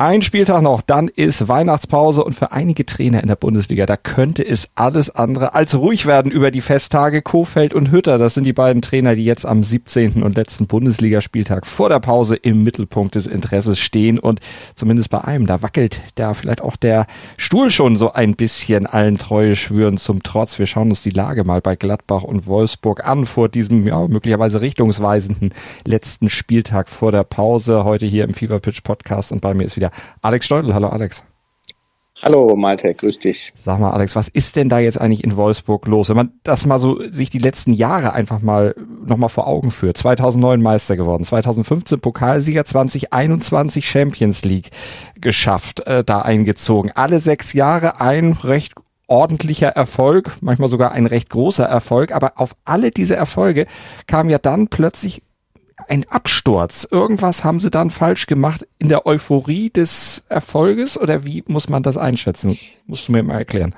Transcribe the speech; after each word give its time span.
Ein 0.00 0.22
Spieltag 0.22 0.62
noch, 0.62 0.80
dann 0.80 1.08
ist 1.08 1.46
Weihnachtspause 1.46 2.24
und 2.24 2.32
für 2.32 2.52
einige 2.52 2.86
Trainer 2.86 3.20
in 3.20 3.28
der 3.28 3.36
Bundesliga, 3.36 3.84
da 3.84 3.98
könnte 3.98 4.42
es 4.42 4.70
alles 4.74 5.14
andere 5.14 5.52
als 5.52 5.74
ruhig 5.74 6.06
werden 6.06 6.32
über 6.32 6.50
die 6.50 6.62
Festtage. 6.62 7.20
Kofeld 7.20 7.74
und 7.74 7.90
Hütter, 7.92 8.16
das 8.16 8.32
sind 8.32 8.44
die 8.44 8.54
beiden 8.54 8.80
Trainer, 8.80 9.14
die 9.14 9.26
jetzt 9.26 9.44
am 9.44 9.62
17. 9.62 10.22
und 10.22 10.38
letzten 10.38 10.66
Bundesligaspieltag 10.68 11.66
vor 11.66 11.90
der 11.90 12.00
Pause 12.00 12.36
im 12.36 12.62
Mittelpunkt 12.62 13.14
des 13.14 13.26
Interesses 13.26 13.78
stehen 13.78 14.18
und 14.18 14.40
zumindest 14.74 15.10
bei 15.10 15.22
einem, 15.22 15.46
da 15.46 15.60
wackelt 15.60 16.00
da 16.14 16.32
vielleicht 16.32 16.62
auch 16.62 16.76
der 16.76 17.06
Stuhl 17.36 17.70
schon 17.70 17.96
so 17.96 18.10
ein 18.10 18.36
bisschen 18.36 18.86
allen 18.86 19.18
Treue 19.18 19.54
schwören 19.54 19.98
zum 19.98 20.22
Trotz. 20.22 20.58
Wir 20.58 20.66
schauen 20.66 20.88
uns 20.88 21.02
die 21.02 21.10
Lage 21.10 21.44
mal 21.44 21.60
bei 21.60 21.76
Gladbach 21.76 22.22
und 22.22 22.46
Wolfsburg 22.46 23.06
an 23.06 23.26
vor 23.26 23.50
diesem 23.50 23.86
ja, 23.86 24.08
möglicherweise 24.08 24.62
richtungsweisenden 24.62 25.52
letzten 25.84 26.30
Spieltag 26.30 26.88
vor 26.88 27.12
der 27.12 27.24
Pause. 27.24 27.84
Heute 27.84 28.06
hier 28.06 28.24
im 28.24 28.32
Fever 28.32 28.60
Pitch 28.60 28.82
Podcast 28.82 29.30
und 29.30 29.42
bei 29.42 29.52
mir 29.52 29.64
ist 29.64 29.76
wieder 29.76 29.89
Alex 30.22 30.46
Steudel. 30.46 30.74
Hallo 30.74 30.88
Alex. 30.88 31.22
Hallo 32.22 32.54
Malte, 32.54 32.92
grüß 32.92 33.18
dich. 33.18 33.52
Sag 33.56 33.80
mal 33.80 33.92
Alex, 33.92 34.14
was 34.14 34.28
ist 34.28 34.56
denn 34.56 34.68
da 34.68 34.78
jetzt 34.78 35.00
eigentlich 35.00 35.24
in 35.24 35.36
Wolfsburg 35.36 35.86
los? 35.86 36.10
Wenn 36.10 36.16
man 36.16 36.32
das 36.42 36.66
mal 36.66 36.76
so 36.76 37.00
sich 37.10 37.30
die 37.30 37.38
letzten 37.38 37.72
Jahre 37.72 38.12
einfach 38.12 38.42
mal 38.42 38.74
nochmal 39.06 39.30
vor 39.30 39.46
Augen 39.46 39.70
führt. 39.70 39.96
2009 39.96 40.60
Meister 40.60 40.96
geworden, 40.96 41.24
2015 41.24 42.00
Pokalsieger, 42.00 42.66
2021 42.66 43.88
Champions 43.88 44.44
League 44.44 44.70
geschafft, 45.18 45.86
äh, 45.86 46.04
da 46.04 46.20
eingezogen. 46.20 46.92
Alle 46.94 47.20
sechs 47.20 47.54
Jahre 47.54 48.02
ein 48.02 48.32
recht 48.32 48.74
ordentlicher 49.06 49.68
Erfolg, 49.68 50.36
manchmal 50.42 50.68
sogar 50.68 50.92
ein 50.92 51.06
recht 51.06 51.30
großer 51.30 51.64
Erfolg, 51.64 52.12
aber 52.12 52.34
auf 52.36 52.54
alle 52.64 52.90
diese 52.90 53.16
Erfolge 53.16 53.66
kam 54.06 54.28
ja 54.28 54.38
dann 54.38 54.68
plötzlich 54.68 55.22
ein 55.90 56.06
Absturz. 56.08 56.86
Irgendwas 56.90 57.42
haben 57.42 57.60
sie 57.60 57.70
dann 57.70 57.90
falsch 57.90 58.26
gemacht 58.26 58.66
in 58.78 58.88
der 58.88 59.06
Euphorie 59.06 59.70
des 59.70 60.22
Erfolges 60.28 60.98
oder 60.98 61.24
wie 61.26 61.42
muss 61.48 61.68
man 61.68 61.82
das 61.82 61.96
einschätzen? 61.96 62.56
Musst 62.86 63.08
du 63.08 63.12
mir 63.12 63.22
mal 63.22 63.38
erklären. 63.38 63.74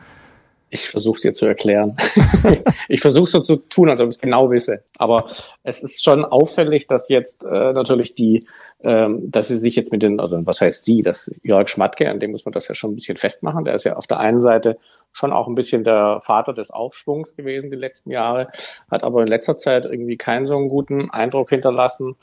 Ich 0.69 0.89
versuche 0.89 1.17
es 1.17 1.23
dir 1.23 1.33
zu 1.35 1.47
erklären. 1.47 1.97
ich 2.89 3.01
versuche 3.01 3.29
so 3.29 3.41
zu 3.41 3.57
tun, 3.57 3.91
als 3.91 4.01
ob 4.01 4.09
ich 4.09 4.17
es 4.17 4.21
genau 4.21 4.51
wisse. 4.51 4.83
Aber 4.97 5.27
es 5.63 5.83
ist 5.83 6.03
schon 6.03 6.25
auffällig, 6.25 6.87
dass 6.87 7.09
jetzt 7.09 7.45
äh, 7.45 7.73
natürlich 7.73 8.15
die, 8.15 8.47
ähm, 8.83 9.31
dass 9.31 9.49
sie 9.49 9.57
sich 9.57 9.77
jetzt 9.77 9.93
mit 9.93 10.03
den, 10.03 10.21
also 10.21 10.39
was 10.47 10.61
heißt 10.61 10.85
sie, 10.85 11.03
dass 11.03 11.35
Jörg 11.43 11.69
Schmatke, 11.69 12.09
an 12.11 12.21
dem 12.21 12.33
muss 12.33 12.45
man 12.45 12.53
das 12.53 12.69
ja 12.69 12.75
schon 12.75 12.93
ein 12.93 12.95
bisschen 12.97 13.17
festmachen. 13.17 13.65
Der 13.65 13.75
ist 13.75 13.85
ja 13.85 13.95
auf 13.95 14.07
der 14.07 14.19
einen 14.19 14.41
Seite 14.41 14.79
schon 15.13 15.33
auch 15.33 15.47
ein 15.47 15.55
bisschen 15.55 15.85
der 15.85 16.21
Vater 16.23 16.53
des 16.53 16.71
Aufschwungs 16.71 17.37
gewesen 17.37 17.71
die 17.71 17.77
letzten 17.77 18.11
Jahre, 18.11 18.49
hat 18.91 19.05
aber 19.05 19.23
in 19.23 19.29
letzter 19.29 19.57
Zeit 19.57 19.85
irgendwie 19.85 20.17
keinen 20.17 20.47
so 20.47 20.57
einen 20.57 20.69
guten 20.69 21.11
Eindruck 21.11 21.51
hinterlassen 21.51 22.17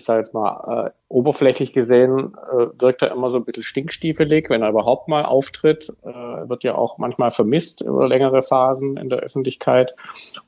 ich 0.00 0.06
sage 0.06 0.20
jetzt 0.20 0.32
mal, 0.32 0.86
äh, 0.86 0.90
oberflächlich 1.08 1.74
gesehen 1.74 2.34
äh, 2.52 2.66
wirkt 2.80 3.02
er 3.02 3.10
immer 3.10 3.28
so 3.28 3.36
ein 3.36 3.44
bisschen 3.44 3.62
stinkstiefelig, 3.62 4.48
wenn 4.48 4.62
er 4.62 4.70
überhaupt 4.70 5.08
mal 5.08 5.26
auftritt. 5.26 5.92
Äh, 6.02 6.48
wird 6.48 6.64
ja 6.64 6.74
auch 6.74 6.96
manchmal 6.96 7.30
vermisst 7.30 7.82
über 7.82 8.08
längere 8.08 8.42
Phasen 8.42 8.96
in 8.96 9.10
der 9.10 9.18
Öffentlichkeit. 9.18 9.94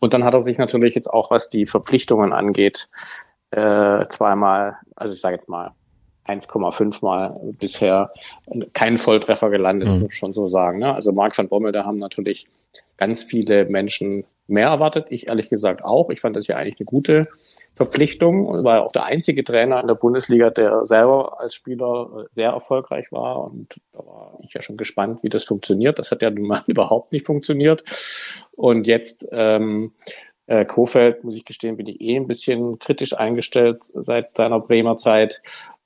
Und 0.01 0.15
dann 0.15 0.25
hat 0.25 0.33
er 0.33 0.41
sich 0.41 0.57
natürlich 0.57 0.95
jetzt 0.95 1.11
auch, 1.11 1.31
was 1.31 1.51
die 1.51 1.67
Verpflichtungen 1.67 2.33
angeht, 2.33 2.89
äh, 3.53 4.07
zweimal, 4.09 4.77
also 4.97 5.15
ich 5.15 5.21
sage 5.21 5.37
jetzt 5.37 5.49
mal 5.49 5.73
1,5 6.27 7.05
Mal 7.05 7.41
bisher 7.59 8.13
keinen 8.73 8.99
Volltreffer 8.99 9.51
gelandet, 9.51 9.89
mhm. 9.89 10.01
muss 10.01 10.13
ich 10.13 10.19
schon 10.19 10.33
so 10.33 10.47
sagen. 10.47 10.79
Ne? 10.79 10.95
Also 10.95 11.13
Marc 11.13 11.37
van 11.37 11.49
Bommel, 11.49 11.73
da 11.73 11.85
haben 11.85 11.99
natürlich 11.99 12.47
ganz 12.97 13.23
viele 13.23 13.65
Menschen 13.67 14.25
mehr 14.47 14.69
erwartet. 14.69 15.07
Ich 15.11 15.29
ehrlich 15.29 15.51
gesagt 15.51 15.85
auch. 15.85 16.11
Ich 16.11 16.21
fand 16.21 16.37
das 16.37 16.47
ja 16.47 16.57
eigentlich 16.57 16.79
eine 16.79 16.87
gute 16.87 17.29
Verpflichtung 17.75 18.65
war 18.65 18.85
auch 18.85 18.93
der 18.93 19.07
einzige 19.07 19.45
Trainer 19.45 19.81
in 19.81 19.87
der 19.87 19.95
Bundesliga, 19.95 20.51
der 20.51 20.85
selber 20.85 21.41
als 21.41 21.55
Spieler 21.55 22.25
äh, 22.25 22.29
sehr 22.33 22.51
erfolgreich 22.51 23.11
war. 23.13 23.45
Und 23.45 23.81
da 23.93 24.01
war 24.01 24.39
ich 24.43 24.53
ja 24.53 24.61
schon 24.61 24.77
gespannt, 24.77 25.23
wie 25.23 25.31
das 25.31 25.45
funktioniert. 25.45 25.99
Das 25.99 26.11
hat 26.11 26.21
ja 26.21 26.31
nun 26.31 26.49
mal 26.49 26.63
überhaupt 26.67 27.13
nicht 27.13 27.25
funktioniert. 27.25 27.83
Und 28.53 28.87
jetzt 28.87 29.27
ähm, 29.33 29.93
äh, 30.53 30.67
Kofeld, 30.67 31.25
muss 31.25 31.35
ich 31.35 31.47
gestehen, 31.47 31.79
bin 31.79 31.87
ich 31.87 32.01
eh 32.03 32.15
ein 32.15 32.27
bisschen 32.27 32.79
kritisch 32.79 33.15
eingestellt 33.15 33.85
seit 33.95 34.37
seiner 34.37 34.61
Bremer 34.61 34.99
Zeit. 34.99 35.41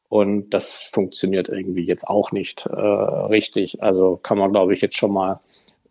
Und 0.08 0.50
das 0.50 0.90
funktioniert 0.92 1.48
irgendwie 1.48 1.84
jetzt 1.84 2.06
auch 2.08 2.32
nicht 2.32 2.66
äh, 2.66 2.80
richtig. 2.80 3.82
Also 3.82 4.16
kann 4.16 4.38
man, 4.38 4.50
glaube 4.50 4.74
ich, 4.74 4.80
jetzt 4.80 4.96
schon 4.96 5.12
mal 5.12 5.40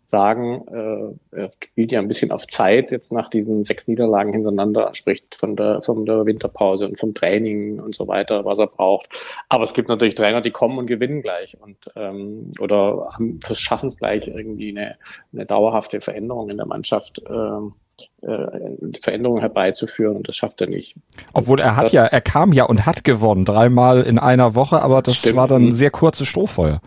sagen, 0.07 1.17
äh, 1.31 1.37
er 1.37 1.49
spielt 1.51 1.91
ja 1.91 1.99
ein 1.99 2.07
bisschen 2.07 2.31
auf 2.31 2.47
Zeit 2.47 2.91
jetzt 2.91 3.11
nach 3.11 3.29
diesen 3.29 3.63
sechs 3.63 3.87
Niederlagen 3.87 4.33
hintereinander, 4.33 4.93
spricht 4.93 5.35
von 5.35 5.55
der, 5.55 5.81
von 5.81 6.05
der 6.05 6.25
Winterpause 6.25 6.87
und 6.87 6.99
vom 6.99 7.13
Training 7.13 7.79
und 7.79 7.95
so 7.95 8.07
weiter, 8.07 8.45
was 8.45 8.59
er 8.59 8.67
braucht. 8.67 9.09
Aber 9.49 9.63
es 9.63 9.73
gibt 9.73 9.89
natürlich 9.89 10.15
Trainer, 10.15 10.41
die 10.41 10.51
kommen 10.51 10.77
und 10.77 10.85
gewinnen 10.85 11.21
gleich 11.21 11.57
und 11.59 11.77
ähm, 11.95 12.51
oder 12.59 13.09
schaffen 13.53 13.87
es 13.87 13.97
gleich 13.97 14.27
irgendwie 14.27 14.69
eine, 14.69 14.97
eine 15.33 15.45
dauerhafte 15.45 16.01
Veränderung 16.01 16.49
in 16.49 16.57
der 16.57 16.67
Mannschaft. 16.67 17.21
Ähm, 17.27 17.73
äh, 18.21 18.97
Veränderung 18.99 19.39
herbeizuführen 19.39 20.17
und 20.17 20.27
das 20.27 20.35
schafft 20.35 20.61
er 20.61 20.67
nicht. 20.67 20.95
Obwohl 21.33 21.59
er 21.59 21.75
hat 21.75 21.85
das, 21.85 21.93
ja, 21.93 22.05
er 22.05 22.21
kam 22.21 22.53
ja 22.53 22.65
und 22.65 22.85
hat 22.85 23.03
gewonnen, 23.03 23.45
dreimal 23.45 24.01
in 24.01 24.19
einer 24.19 24.55
Woche, 24.55 24.81
aber 24.81 25.01
das 25.01 25.17
stimmt. 25.17 25.35
war 25.37 25.47
dann 25.47 25.67
ein 25.67 25.71
sehr 25.71 25.91
kurzes 25.91 26.27
Strohfeuer. 26.27 26.81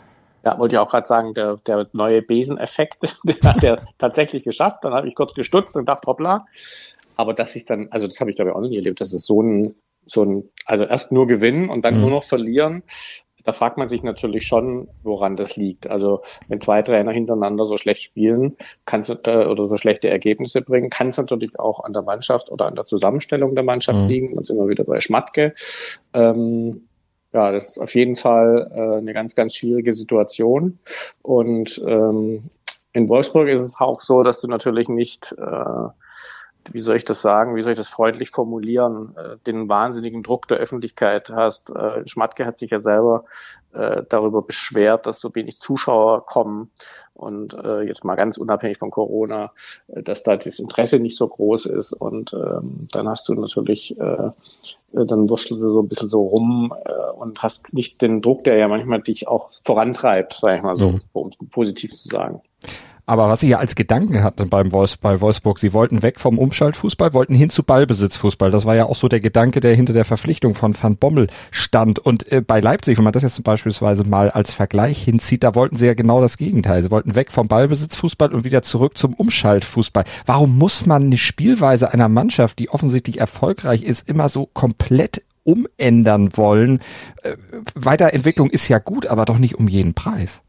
Ja, 0.44 0.58
wollte 0.58 0.76
ich 0.76 0.78
auch 0.78 0.90
gerade 0.90 1.06
sagen, 1.06 1.34
der, 1.34 1.56
der 1.66 1.88
neue 1.92 2.22
Beseneffekt, 2.22 2.98
den 3.24 3.40
hat 3.44 3.62
er 3.62 3.82
tatsächlich 3.98 4.44
geschafft. 4.44 4.78
Dann 4.82 4.94
habe 4.94 5.08
ich 5.08 5.14
kurz 5.14 5.34
gestutzt 5.34 5.76
und 5.76 5.86
dachte, 5.86 6.06
hoppla. 6.06 6.46
Aber 7.16 7.34
dass 7.34 7.56
ich 7.56 7.64
dann, 7.64 7.88
also 7.90 8.06
das 8.06 8.20
habe 8.20 8.30
ich 8.30 8.36
glaube 8.36 8.50
ich 8.50 8.56
auch 8.56 8.60
noch 8.60 8.68
nie 8.68 8.76
erlebt, 8.76 9.00
dass 9.00 9.12
es 9.12 9.26
so 9.26 9.42
ein, 9.42 9.74
so 10.06 10.24
ein, 10.24 10.44
also 10.64 10.84
erst 10.84 11.12
nur 11.12 11.26
gewinnen 11.26 11.68
und 11.68 11.84
dann 11.84 11.96
mhm. 11.96 12.00
nur 12.02 12.10
noch 12.10 12.24
verlieren. 12.24 12.82
Da 13.44 13.52
fragt 13.52 13.78
man 13.78 13.88
sich 13.88 14.02
natürlich 14.02 14.46
schon, 14.46 14.88
woran 15.02 15.36
das 15.36 15.56
liegt. 15.56 15.88
Also 15.88 16.22
wenn 16.48 16.60
zwei 16.60 16.82
Trainer 16.82 17.12
hintereinander 17.12 17.64
so 17.64 17.76
schlecht 17.76 18.02
spielen, 18.02 18.56
kannst 18.84 19.08
du 19.08 19.48
oder 19.48 19.66
so 19.66 19.76
schlechte 19.76 20.08
Ergebnisse 20.08 20.62
bringen, 20.62 20.90
kann 20.90 21.08
es 21.08 21.16
natürlich 21.16 21.58
auch 21.58 21.80
an 21.80 21.92
der 21.92 22.02
Mannschaft 22.02 22.50
oder 22.50 22.66
an 22.66 22.74
der 22.74 22.84
Zusammenstellung 22.84 23.54
der 23.54 23.64
Mannschaft 23.64 24.02
mhm. 24.02 24.08
liegen. 24.08 24.34
Dann 24.34 24.44
sind 24.44 24.58
wir 24.58 24.68
wieder 24.68 24.84
bei 24.84 25.00
Schmatke. 25.00 25.54
Ähm, 26.12 26.88
ja, 27.32 27.52
das 27.52 27.70
ist 27.70 27.78
auf 27.78 27.94
jeden 27.94 28.14
Fall 28.14 28.70
äh, 28.74 28.98
eine 28.98 29.12
ganz, 29.12 29.34
ganz 29.34 29.54
schwierige 29.54 29.92
Situation. 29.92 30.78
Und 31.22 31.82
ähm, 31.86 32.50
in 32.92 33.08
Wolfsburg 33.08 33.48
ist 33.48 33.60
es 33.60 33.78
auch 33.78 34.00
so, 34.00 34.22
dass 34.22 34.40
du 34.40 34.48
natürlich 34.48 34.88
nicht, 34.88 35.34
äh, 35.38 35.88
wie 36.72 36.80
soll 36.80 36.96
ich 36.96 37.04
das 37.04 37.22
sagen, 37.22 37.56
wie 37.56 37.62
soll 37.62 37.72
ich 37.72 37.78
das 37.78 37.88
freundlich 37.88 38.30
formulieren, 38.30 39.14
äh, 39.16 39.36
den 39.46 39.68
wahnsinnigen 39.68 40.22
Druck 40.22 40.48
der 40.48 40.58
Öffentlichkeit 40.58 41.30
hast. 41.30 41.70
Äh, 41.70 42.06
Schmatke 42.06 42.46
hat 42.46 42.58
sich 42.58 42.70
ja 42.70 42.80
selber 42.80 43.24
äh, 43.72 44.02
darüber 44.08 44.42
beschwert, 44.42 45.06
dass 45.06 45.20
so 45.20 45.34
wenig 45.34 45.58
Zuschauer 45.58 46.26
kommen 46.26 46.70
und 47.14 47.54
äh, 47.54 47.82
jetzt 47.82 48.04
mal 48.04 48.14
ganz 48.14 48.38
unabhängig 48.38 48.78
von 48.78 48.90
Corona, 48.90 49.52
äh, 49.88 50.02
dass 50.02 50.22
da 50.22 50.36
das 50.36 50.58
Interesse 50.58 51.00
nicht 51.00 51.16
so 51.16 51.28
groß 51.28 51.66
ist 51.66 51.92
und 51.92 52.32
ähm, 52.32 52.86
dann 52.92 53.08
hast 53.08 53.28
du 53.28 53.34
natürlich, 53.34 53.98
äh, 53.98 54.30
dann 54.92 55.28
wurschtelst 55.28 55.62
du 55.62 55.72
so 55.72 55.82
ein 55.82 55.88
bisschen 55.88 56.08
so 56.08 56.22
rum 56.22 56.72
äh, 56.84 57.10
und 57.18 57.42
hast 57.42 57.72
nicht 57.72 58.00
den 58.02 58.22
Druck, 58.22 58.44
der 58.44 58.56
ja 58.56 58.68
manchmal 58.68 59.02
dich 59.02 59.28
auch 59.28 59.50
vorantreibt, 59.64 60.38
sag 60.40 60.56
ich 60.56 60.62
mal 60.62 60.76
so, 60.76 60.92
mhm. 60.92 61.00
um 61.12 61.28
es 61.28 61.36
positiv 61.50 61.92
zu 61.92 62.08
sagen. 62.08 62.40
Aber 63.08 63.30
was 63.30 63.40
sie 63.40 63.48
ja 63.48 63.58
als 63.58 63.74
Gedanken 63.74 64.22
hatten 64.22 64.50
beim 64.50 64.70
Wolfs 64.70 64.98
bei 64.98 65.22
Wolfsburg, 65.22 65.58
sie 65.58 65.72
wollten 65.72 66.02
weg 66.02 66.20
vom 66.20 66.38
Umschaltfußball, 66.38 67.14
wollten 67.14 67.34
hin 67.34 67.48
zu 67.48 67.62
Ballbesitzfußball. 67.62 68.50
Das 68.50 68.66
war 68.66 68.76
ja 68.76 68.84
auch 68.84 68.96
so 68.96 69.08
der 69.08 69.20
Gedanke, 69.20 69.60
der 69.60 69.74
hinter 69.74 69.94
der 69.94 70.04
Verpflichtung 70.04 70.54
von 70.54 70.76
Van 70.78 70.98
Bommel 70.98 71.28
stand. 71.50 71.98
Und 71.98 72.30
äh, 72.30 72.42
bei 72.42 72.60
Leipzig, 72.60 72.98
wenn 72.98 73.04
man 73.04 73.14
das 73.14 73.22
jetzt 73.22 73.42
beispielsweise 73.42 74.04
mal 74.04 74.30
als 74.30 74.52
Vergleich 74.52 75.02
hinzieht, 75.02 75.42
da 75.42 75.54
wollten 75.54 75.76
sie 75.76 75.86
ja 75.86 75.94
genau 75.94 76.20
das 76.20 76.36
Gegenteil. 76.36 76.82
Sie 76.82 76.90
wollten 76.90 77.14
weg 77.14 77.32
vom 77.32 77.48
Ballbesitzfußball 77.48 78.34
und 78.34 78.44
wieder 78.44 78.60
zurück 78.60 78.98
zum 78.98 79.14
Umschaltfußball. 79.14 80.04
Warum 80.26 80.58
muss 80.58 80.84
man 80.84 81.04
eine 81.04 81.16
Spielweise 81.16 81.94
einer 81.94 82.10
Mannschaft, 82.10 82.58
die 82.58 82.68
offensichtlich 82.68 83.20
erfolgreich 83.20 83.84
ist, 83.84 84.06
immer 84.06 84.28
so 84.28 84.50
komplett 84.52 85.22
umändern 85.44 86.36
wollen? 86.36 86.80
Äh, 87.22 87.36
Weiterentwicklung 87.74 88.50
ist 88.50 88.68
ja 88.68 88.78
gut, 88.80 89.06
aber 89.06 89.24
doch 89.24 89.38
nicht 89.38 89.54
um 89.54 89.66
jeden 89.66 89.94
Preis. 89.94 90.42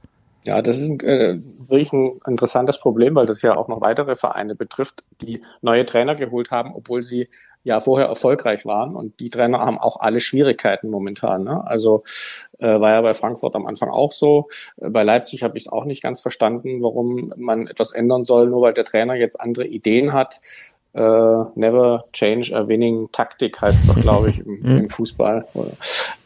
Ja, 0.46 0.62
das 0.62 0.78
ist 0.78 1.04
äh, 1.04 1.38
wirklich 1.68 1.92
ein 1.92 2.20
interessantes 2.26 2.80
Problem, 2.80 3.16
weil 3.16 3.26
das 3.26 3.42
ja 3.42 3.56
auch 3.58 3.68
noch 3.68 3.82
weitere 3.82 4.16
Vereine 4.16 4.56
betrifft, 4.56 5.04
die 5.22 5.42
neue 5.62 5.86
Trainer 5.86 6.16
geholt 6.16 6.50
haben, 6.50 6.74
obwohl 6.74 7.04
sie 7.04 7.28
ja 7.64 7.80
vorher 7.82 8.08
erfolgreich 8.08 8.66
waren. 8.66 8.96
Und 8.96 9.20
die 9.20 9.30
Trainer 9.30 9.60
haben 9.60 9.78
auch 9.78 10.00
alle 10.00 10.22
Schwierigkeiten 10.22 10.90
momentan. 10.90 11.44
Ne? 11.44 11.66
Also 11.66 12.04
äh, 12.58 12.68
war 12.68 12.92
ja 12.92 13.02
bei 13.02 13.14
Frankfurt 13.14 13.56
am 13.56 13.66
Anfang 13.66 13.90
auch 13.90 14.12
so. 14.12 14.48
Äh, 14.78 14.90
bei 14.90 15.04
Leipzig 15.04 15.44
habe 15.44 15.58
ich 15.58 15.66
es 15.66 15.72
auch 15.72 15.86
nicht 15.86 16.02
ganz 16.02 16.22
verstanden, 16.22 16.82
warum 16.82 17.34
man 17.36 17.68
etwas 17.68 17.92
ändern 17.92 18.24
soll, 18.24 18.48
nur 18.48 18.62
weil 18.62 18.74
der 18.74 18.86
Trainer 18.86 19.16
jetzt 19.16 19.40
andere 19.40 19.68
Ideen 19.68 20.14
hat. 20.14 20.40
Äh, 20.94 21.00
never 21.02 22.06
change 22.14 22.56
a 22.56 22.68
winning 22.68 23.10
Taktik 23.12 23.62
heißt 23.62 23.90
doch, 23.90 24.02
glaube 24.02 24.30
ich, 24.30 24.40
im, 24.40 24.66
im 24.66 24.90
Fußball. 24.90 25.46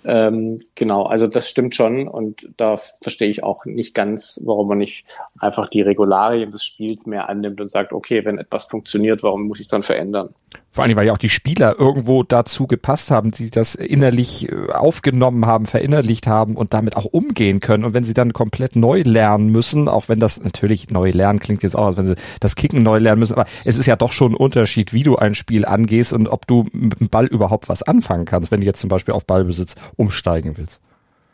Ähm, 0.06 0.60
genau, 0.76 1.04
also 1.04 1.28
das 1.28 1.50
stimmt 1.50 1.76
schon 1.76 2.08
und 2.08 2.50
da 2.58 2.78
verstehe 2.78 3.30
ich 3.30 3.44
auch 3.44 3.66
nicht 3.66 3.94
ganz, 3.94 4.40
warum 4.44 4.68
man 4.68 4.78
nicht 4.78 5.06
einfach 5.40 5.70
die 5.70 5.82
Regularien 5.82 6.52
des 6.52 6.66
Spiels 6.66 7.06
mehr 7.06 7.30
annimmt 7.30 7.62
und 7.62 7.72
sagt, 7.72 7.94
okay, 7.94 8.26
wenn 8.26 8.38
etwas 8.38 8.66
funktioniert, 8.66 9.24
warum 9.24 9.48
muss 9.48 9.60
ich 9.60 9.66
es 9.66 9.70
dann 9.70 9.84
verändern? 9.84 10.34
Vor 10.72 10.84
allem, 10.84 10.98
weil 10.98 11.06
ja 11.06 11.14
auch 11.14 11.20
die 11.20 11.30
Spieler 11.30 11.80
irgendwo 11.80 12.24
dazu 12.24 12.66
gepasst 12.66 13.12
haben, 13.12 13.32
sie 13.32 13.52
das 13.52 13.76
innerlich 13.76 14.52
äh, 14.52 14.72
aufgenommen 14.72 15.46
haben, 15.46 15.68
verinnerlicht 15.68 16.26
haben 16.26 16.56
und 16.56 16.74
damit 16.74 16.98
auch 16.98 17.06
umgehen 17.06 17.60
können. 17.60 17.84
Und 17.84 17.94
wenn 17.94 18.06
sie 18.06 18.16
dann 18.16 18.34
komplett 18.34 18.76
neu 18.76 19.04
lernen 19.04 19.50
müssen, 19.50 19.88
auch 19.88 20.10
wenn 20.10 20.20
das 20.20 20.44
natürlich 20.44 20.90
neu 20.90 21.12
lernen 21.12 21.38
klingt 21.38 21.62
jetzt 21.62 21.78
auch, 21.78 21.86
als 21.86 21.98
wenn 21.98 22.08
sie 22.08 22.16
das 22.40 22.56
Kicken 22.56 22.82
neu 22.82 22.98
lernen 22.98 23.20
müssen, 23.20 23.34
aber 23.34 23.46
es 23.66 23.78
ist 23.78 23.86
ja 23.86 23.96
doch 23.96 24.12
schon 24.12 24.32
ein 24.32 24.36
Unterschied, 24.36 24.94
wie 24.94 25.04
du 25.04 25.16
ein 25.16 25.36
Spiel 25.36 25.66
angehst 25.66 26.12
und 26.12 26.28
ob 26.28 26.48
du 26.48 26.66
mit 26.72 27.00
dem 27.00 27.10
Ball 27.10 27.28
überhaupt 27.28 27.70
was 27.70 27.84
anfangen 27.84 28.26
kannst, 28.26 28.52
wenn 28.52 28.62
du 28.62 28.66
jetzt 28.66 28.80
zum 28.80 28.90
Beispiel 28.90 29.14
auf 29.14 29.26
Ballbesitz 29.28 29.76
umsteigen 29.98 30.58
willst. 30.58 30.82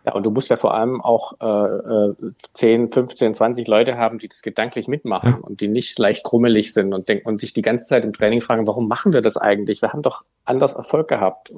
Ja, 0.05 0.13
und 0.13 0.25
du 0.25 0.31
musst 0.31 0.49
ja 0.49 0.55
vor 0.55 0.73
allem 0.73 1.01
auch 1.01 1.33
äh, 1.41 2.13
10, 2.53 2.89
15, 2.89 3.33
20 3.33 3.67
Leute 3.67 3.97
haben, 3.97 4.17
die 4.17 4.29
das 4.29 4.41
gedanklich 4.41 4.87
mitmachen 4.87 5.31
ja. 5.31 5.37
und 5.41 5.59
die 5.59 5.67
nicht 5.67 5.99
leicht 5.99 6.23
krummelig 6.23 6.73
sind 6.73 6.93
und 6.93 7.09
denken 7.09 7.27
und 7.27 7.41
sich 7.41 7.53
die 7.53 7.61
ganze 7.61 7.87
Zeit 7.87 8.05
im 8.05 8.13
Training 8.13 8.39
fragen, 8.39 8.65
warum 8.65 8.87
machen 8.87 9.13
wir 9.13 9.21
das 9.21 9.35
eigentlich? 9.35 9.81
Wir 9.81 9.91
haben 9.91 10.01
doch 10.01 10.23
anders 10.45 10.73
Erfolg 10.73 11.09
gehabt. 11.09 11.51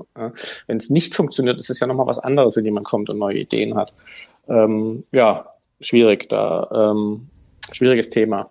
Wenn 0.67 0.77
es 0.77 0.89
nicht 0.89 1.15
funktioniert, 1.15 1.59
ist 1.59 1.69
es 1.69 1.79
ja 1.79 1.87
nochmal 1.87 2.07
was 2.07 2.19
anderes, 2.19 2.55
wenn 2.57 2.65
jemand 2.65 2.87
kommt 2.87 3.09
und 3.09 3.19
neue 3.19 3.37
Ideen 3.37 3.75
hat. 3.75 3.93
Ähm, 4.49 5.03
ja, 5.11 5.53
schwierig, 5.79 6.27
da 6.27 6.91
ähm, 6.91 7.29
schwieriges 7.71 8.09
Thema 8.09 8.49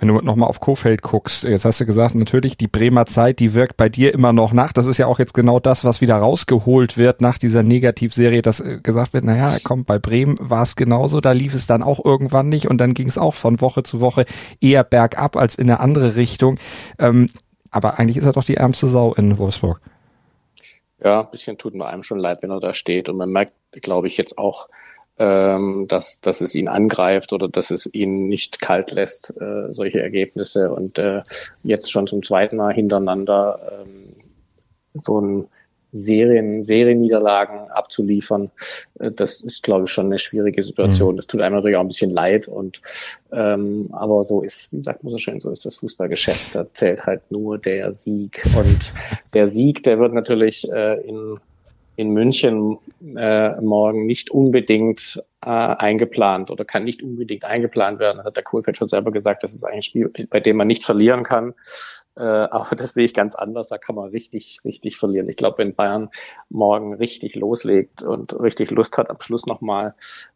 wenn 0.00 0.08
du 0.08 0.14
nochmal 0.20 0.48
auf 0.48 0.60
Kofeld 0.60 1.02
guckst, 1.02 1.44
jetzt 1.44 1.66
hast 1.66 1.80
du 1.80 1.86
gesagt, 1.86 2.14
natürlich 2.14 2.56
die 2.56 2.68
Bremer 2.68 3.04
Zeit, 3.04 3.38
die 3.38 3.52
wirkt 3.52 3.76
bei 3.76 3.90
dir 3.90 4.14
immer 4.14 4.32
noch 4.32 4.52
nach. 4.52 4.72
Das 4.72 4.86
ist 4.86 4.96
ja 4.96 5.06
auch 5.06 5.18
jetzt 5.18 5.34
genau 5.34 5.60
das, 5.60 5.84
was 5.84 6.00
wieder 6.00 6.16
rausgeholt 6.16 6.96
wird 6.96 7.20
nach 7.20 7.36
dieser 7.36 7.62
Negativserie, 7.62 8.40
dass 8.40 8.60
äh, 8.60 8.78
gesagt 8.82 9.12
wird, 9.12 9.24
naja, 9.24 9.58
komm, 9.62 9.84
bei 9.84 9.98
Bremen 9.98 10.36
war 10.40 10.62
es 10.62 10.74
genauso, 10.74 11.20
da 11.20 11.32
lief 11.32 11.52
es 11.52 11.66
dann 11.66 11.82
auch 11.82 12.02
irgendwann 12.02 12.48
nicht 12.48 12.66
und 12.66 12.78
dann 12.78 12.94
ging 12.94 13.08
es 13.08 13.18
auch 13.18 13.34
von 13.34 13.60
Woche 13.60 13.82
zu 13.82 14.00
Woche 14.00 14.24
eher 14.60 14.84
bergab 14.84 15.36
als 15.36 15.56
in 15.56 15.68
eine 15.70 15.80
andere 15.80 16.16
Richtung. 16.16 16.58
Ähm, 16.98 17.28
aber 17.70 17.98
eigentlich 17.98 18.16
ist 18.16 18.24
er 18.24 18.32
doch 18.32 18.44
die 18.44 18.56
ärmste 18.56 18.86
Sau 18.86 19.12
in 19.14 19.36
Wolfsburg. 19.36 19.80
Ja, 21.02 21.20
ein 21.20 21.30
bisschen 21.30 21.56
tut 21.58 21.74
mir 21.74 21.86
einem 21.86 22.02
schon 22.02 22.18
leid, 22.18 22.42
wenn 22.42 22.50
er 22.50 22.60
da 22.60 22.74
steht. 22.74 23.08
Und 23.08 23.16
man 23.16 23.30
merkt, 23.30 23.52
glaube 23.72 24.06
ich, 24.06 24.16
jetzt 24.16 24.38
auch, 24.38 24.68
ähm, 25.20 25.84
dass, 25.86 26.20
dass 26.20 26.40
es 26.40 26.54
ihn 26.54 26.66
angreift 26.66 27.34
oder 27.34 27.46
dass 27.46 27.70
es 27.70 27.88
ihn 27.92 28.26
nicht 28.26 28.60
kalt 28.60 28.90
lässt, 28.90 29.34
äh, 29.38 29.70
solche 29.70 30.02
Ergebnisse. 30.02 30.72
Und 30.72 30.98
äh, 30.98 31.22
jetzt 31.62 31.92
schon 31.92 32.06
zum 32.06 32.22
zweiten 32.22 32.56
Mal 32.56 32.72
hintereinander 32.72 33.60
ähm, 33.70 34.16
so 35.04 35.20
ein 35.20 35.46
Serien, 35.92 36.64
Serienniederlagen 36.64 37.68
abzuliefern, 37.68 38.50
äh, 38.98 39.10
das 39.10 39.42
ist, 39.42 39.62
glaube 39.62 39.84
ich, 39.84 39.90
schon 39.90 40.06
eine 40.06 40.18
schwierige 40.18 40.62
Situation. 40.62 41.12
Mhm. 41.12 41.16
Das 41.18 41.26
tut 41.26 41.42
einem 41.42 41.56
natürlich 41.56 41.76
auch 41.76 41.82
ein 41.82 41.88
bisschen 41.88 42.10
leid. 42.10 42.48
Und 42.48 42.80
ähm, 43.30 43.88
aber 43.92 44.24
so 44.24 44.40
ist, 44.40 44.72
wie 44.72 44.82
sagt 44.82 45.04
man 45.04 45.10
so 45.10 45.18
schön, 45.18 45.40
so 45.40 45.50
ist 45.50 45.66
das 45.66 45.76
Fußballgeschäft. 45.76 46.54
Da 46.54 46.66
zählt 46.72 47.04
halt 47.04 47.30
nur 47.30 47.58
der 47.58 47.92
Sieg. 47.92 48.42
Und 48.56 48.94
der 49.34 49.48
Sieg, 49.48 49.82
der 49.82 49.98
wird 49.98 50.14
natürlich 50.14 50.66
äh, 50.72 51.00
in 51.06 51.38
in 52.00 52.14
München 52.14 52.78
äh, 53.14 53.60
morgen 53.60 54.06
nicht 54.06 54.30
unbedingt 54.30 55.22
äh, 55.42 55.50
eingeplant 55.50 56.50
oder 56.50 56.64
kann 56.64 56.84
nicht 56.84 57.02
unbedingt 57.02 57.44
eingeplant 57.44 57.98
werden. 57.98 58.24
Hat 58.24 58.36
der 58.36 58.42
Kohlfeld 58.42 58.78
schon 58.78 58.88
selber 58.88 59.12
gesagt, 59.12 59.42
das 59.42 59.52
ist 59.52 59.64
ein 59.64 59.82
Spiel, 59.82 60.10
bei 60.30 60.40
dem 60.40 60.56
man 60.56 60.66
nicht 60.66 60.82
verlieren 60.82 61.24
kann. 61.24 61.52
Äh, 62.16 62.22
aber 62.22 62.74
das 62.74 62.94
sehe 62.94 63.04
ich 63.04 63.12
ganz 63.12 63.34
anders. 63.34 63.68
Da 63.68 63.76
kann 63.76 63.96
man 63.96 64.08
richtig, 64.08 64.60
richtig 64.64 64.96
verlieren. 64.96 65.28
Ich 65.28 65.36
glaube, 65.36 65.58
wenn 65.58 65.74
Bayern 65.74 66.08
morgen 66.48 66.94
richtig 66.94 67.34
loslegt 67.34 68.02
und 68.02 68.32
richtig 68.40 68.70
Lust 68.70 68.96
hat, 68.96 69.10
am 69.10 69.20
Schluss 69.20 69.44
nochmal 69.44 69.94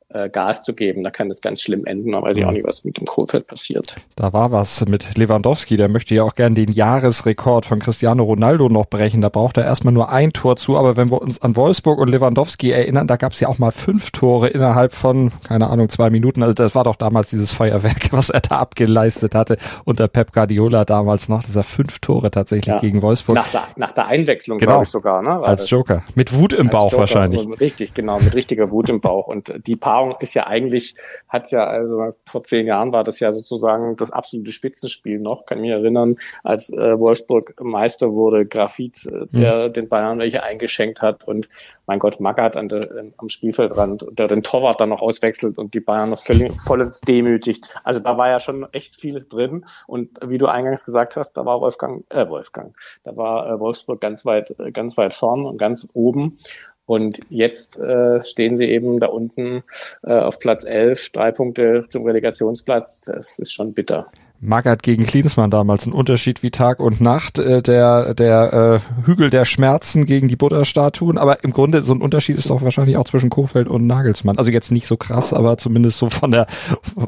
äh, 0.09 0.29
Gas 0.29 0.63
zu 0.63 0.75
geben. 0.75 1.03
Da 1.03 1.11
kann 1.11 1.31
es 1.31 1.41
ganz 1.41 1.61
schlimm 1.61 1.85
enden. 1.85 2.13
Da 2.13 2.23
weiß 2.23 2.37
ich 2.37 2.45
auch 2.45 2.53
nicht, 2.53 2.65
was 2.65 2.85
mit 2.85 2.99
dem 2.99 3.07
Kohlfeld 3.07 3.47
passiert. 3.47 3.97
Da 4.17 4.33
war 4.33 4.53
was 4.53 4.87
mit 4.87 5.17
Lewandowski. 5.17 5.77
Der 5.77 5.89
möchte 5.89 6.15
ja 6.15 6.23
auch 6.23 6.35
gern 6.35 6.55
den 6.55 6.71
Jahresrekord 6.71 7.67
von 7.67 7.81
Cristiano 7.81 8.23
Ronaldo 8.23 8.69
noch 8.69 8.87
brechen. 8.87 9.21
Da 9.21 9.29
braucht 9.29 9.57
er 9.57 9.65
erstmal 9.65 9.93
nur 9.93 10.13
ein 10.13 10.33
Tor 10.33 10.57
zu. 10.57 10.77
Aber 10.77 10.97
wenn 10.97 11.11
wir 11.11 11.21
uns 11.21 11.43
an 11.43 11.57
Wolfsburg 11.57 11.99
und 11.99 12.09
Lewandowski 12.09 12.71
erinnern, 12.71 13.07
da 13.07 13.17
gab 13.17 13.33
es 13.33 13.41
ja 13.41 13.49
auch 13.49 13.59
mal 13.59 13.73
fünf 13.73 14.13
Tore 14.13 14.49
innerhalb 14.49 14.95
von, 14.95 15.33
keine 15.49 15.69
Ahnung, 15.69 15.89
zwei 15.89 16.11
Minuten. 16.11 16.43
Also 16.43 16.55
das 16.55 16.75
war 16.75 16.85
doch 16.85 16.97
damals 16.97 17.31
dieses 17.31 17.51
Feuerwerk, 17.51 18.09
was 18.13 18.31
er 18.31 18.41
da 18.41 18.59
abgeleistet 18.59 19.35
hatte 19.35 19.57
unter 19.85 20.07
Pep 20.07 20.33
Guardiola 20.33 20.85
damals 20.85 21.29
noch. 21.29 21.43
Das 21.43 21.57
er 21.57 21.65
fünf 21.65 21.99
Tore 21.99 22.31
tatsächlich 22.31 22.75
ja. 22.75 22.81
gegen 22.81 23.03
Wolfsburg. 23.03 23.35
Nach 23.35 23.51
der, 23.51 23.65
nach 23.77 23.93
der 23.93 24.07
Einwechslung, 24.07 24.59
genau. 24.59 24.73
glaube 24.73 24.85
ich 24.85 24.91
sogar. 24.91 25.23
Ne? 25.23 25.41
Als. 25.43 25.69
Joker. 25.71 26.03
Mit 26.15 26.35
Wut 26.35 26.53
im 26.53 26.69
Bauch 26.69 26.93
Joker. 26.93 27.01
wahrscheinlich. 27.01 27.49
Richtig, 27.59 27.95
genau. 27.95 28.21
Mit 28.21 28.35
richtiger 28.35 28.71
Wut 28.71 28.89
im 28.91 29.01
Bauch. 29.01 29.27
Und 29.27 29.53
die 29.67 29.77
Paarung 29.77 29.94
Erfahrung 29.95 30.17
ist 30.21 30.35
ja 30.35 30.47
eigentlich, 30.47 30.95
hat 31.29 31.51
ja, 31.51 31.65
also 31.67 32.15
vor 32.27 32.43
zehn 32.43 32.67
Jahren 32.67 32.93
war 32.93 33.05
das 33.05 33.21
ja 33.21 33.31
sozusagen 33.31 33.97
das 33.97 34.11
absolute 34.11 34.51
Spitzenspiel 34.51 35.21
noch. 35.21 35.47
Kann 35.47 35.61
mich 35.61 35.71
erinnern, 35.71 36.17
als 36.43 36.73
äh, 36.73 36.99
Wolfsburg 36.99 37.55
Meister 37.61 38.13
wurde, 38.13 38.45
Grafit, 38.45 39.07
äh, 39.07 39.27
der 39.31 39.69
mhm. 39.69 39.73
den 39.73 39.89
Bayern 39.89 40.19
welche 40.19 40.43
eingeschenkt 40.43 41.01
hat 41.01 41.27
und 41.27 41.49
mein 41.87 41.99
Gott, 41.99 42.19
Magath 42.19 42.57
an 42.57 42.69
der, 42.69 42.91
äh, 42.91 43.11
am 43.19 43.29
Spielfeldrand, 43.29 44.07
der 44.13 44.27
den 44.27 44.43
Torwart 44.43 44.81
dann 44.81 44.89
noch 44.89 45.01
auswechselt 45.01 45.59
und 45.59 45.75
die 45.75 45.81
Bayern 45.81 46.11
noch 46.11 46.19
völlig, 46.19 46.53
vollends 46.63 47.01
demütigt. 47.01 47.65
Also 47.85 48.01
da 48.01 48.17
war 48.17 48.29
ja 48.29 48.41
schon 48.41 48.67
echt 48.73 48.97
vieles 48.97 49.29
drin. 49.29 49.67
Und 49.87 50.11
wie 50.27 50.39
du 50.39 50.47
eingangs 50.47 50.85
gesagt 50.85 51.17
hast, 51.17 51.35
da 51.35 51.45
war 51.45 51.61
Wolfgang, 51.61 52.05
äh, 52.11 52.29
Wolfgang, 52.29 52.77
da 53.05 53.17
war 53.17 53.49
äh, 53.49 53.61
Wolfsburg 53.61 54.01
ganz 54.01 54.25
weit, 54.25 54.59
äh, 54.59 54.73
ganz 54.73 54.97
weit 54.97 55.15
vorn 55.15 55.45
und 55.45 55.59
ganz 55.59 55.87
oben. 55.93 56.39
Und 56.87 57.21
jetzt 57.31 57.79
äh, 57.79 58.23
stehen 58.23 58.57
sie 58.57 58.67
eben 58.67 59.01
da 59.01 59.07
unten 59.07 59.63
äh, 60.03 60.13
auf 60.13 60.39
Platz 60.39 60.65
11, 60.65 61.11
drei 61.11 61.33
Punkte 61.33 61.85
zum 61.89 62.05
Relegationsplatz. 62.05 63.03
Das 63.03 63.39
ist 63.39 63.53
schon 63.53 63.73
bitter. 63.73 64.07
Magath 64.41 64.83
gegen 64.83 65.07
Klinsmann 65.07 65.51
damals 65.51 65.87
ein 65.87 65.93
Unterschied 65.93 66.43
wie 66.43 66.51
Tag 66.51 66.81
und 66.81 67.01
Nacht, 67.01 67.39
äh, 67.39 67.63
der, 67.63 68.13
der 68.13 68.81
äh, 68.83 69.07
Hügel 69.07 69.31
der 69.31 69.47
Schmerzen 69.47 70.05
gegen 70.05 70.29
die 70.29 70.37
Buddha-Statuen, 70.37 71.17
aber 71.17 71.43
im 71.45 71.53
Grunde 71.53 71.81
so 71.81 71.95
ein 71.95 72.03
Unterschied 72.03 72.37
ist 72.37 72.51
doch 72.51 72.63
wahrscheinlich 72.63 72.99
auch 72.99 73.05
zwischen 73.05 73.31
Kofeld 73.31 73.69
und 73.69 73.87
Nagelsmann. 73.87 74.37
Also 74.37 74.51
jetzt 74.51 74.71
nicht 74.71 74.87
so 74.87 74.99
krass, 74.99 75.33
aber 75.33 75.57
zumindest 75.57 75.99
so 75.99 76.11
von 76.11 76.31
der, 76.31 76.47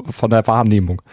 von 0.09 0.31
der 0.31 0.47
Wahrnehmung. 0.47 1.03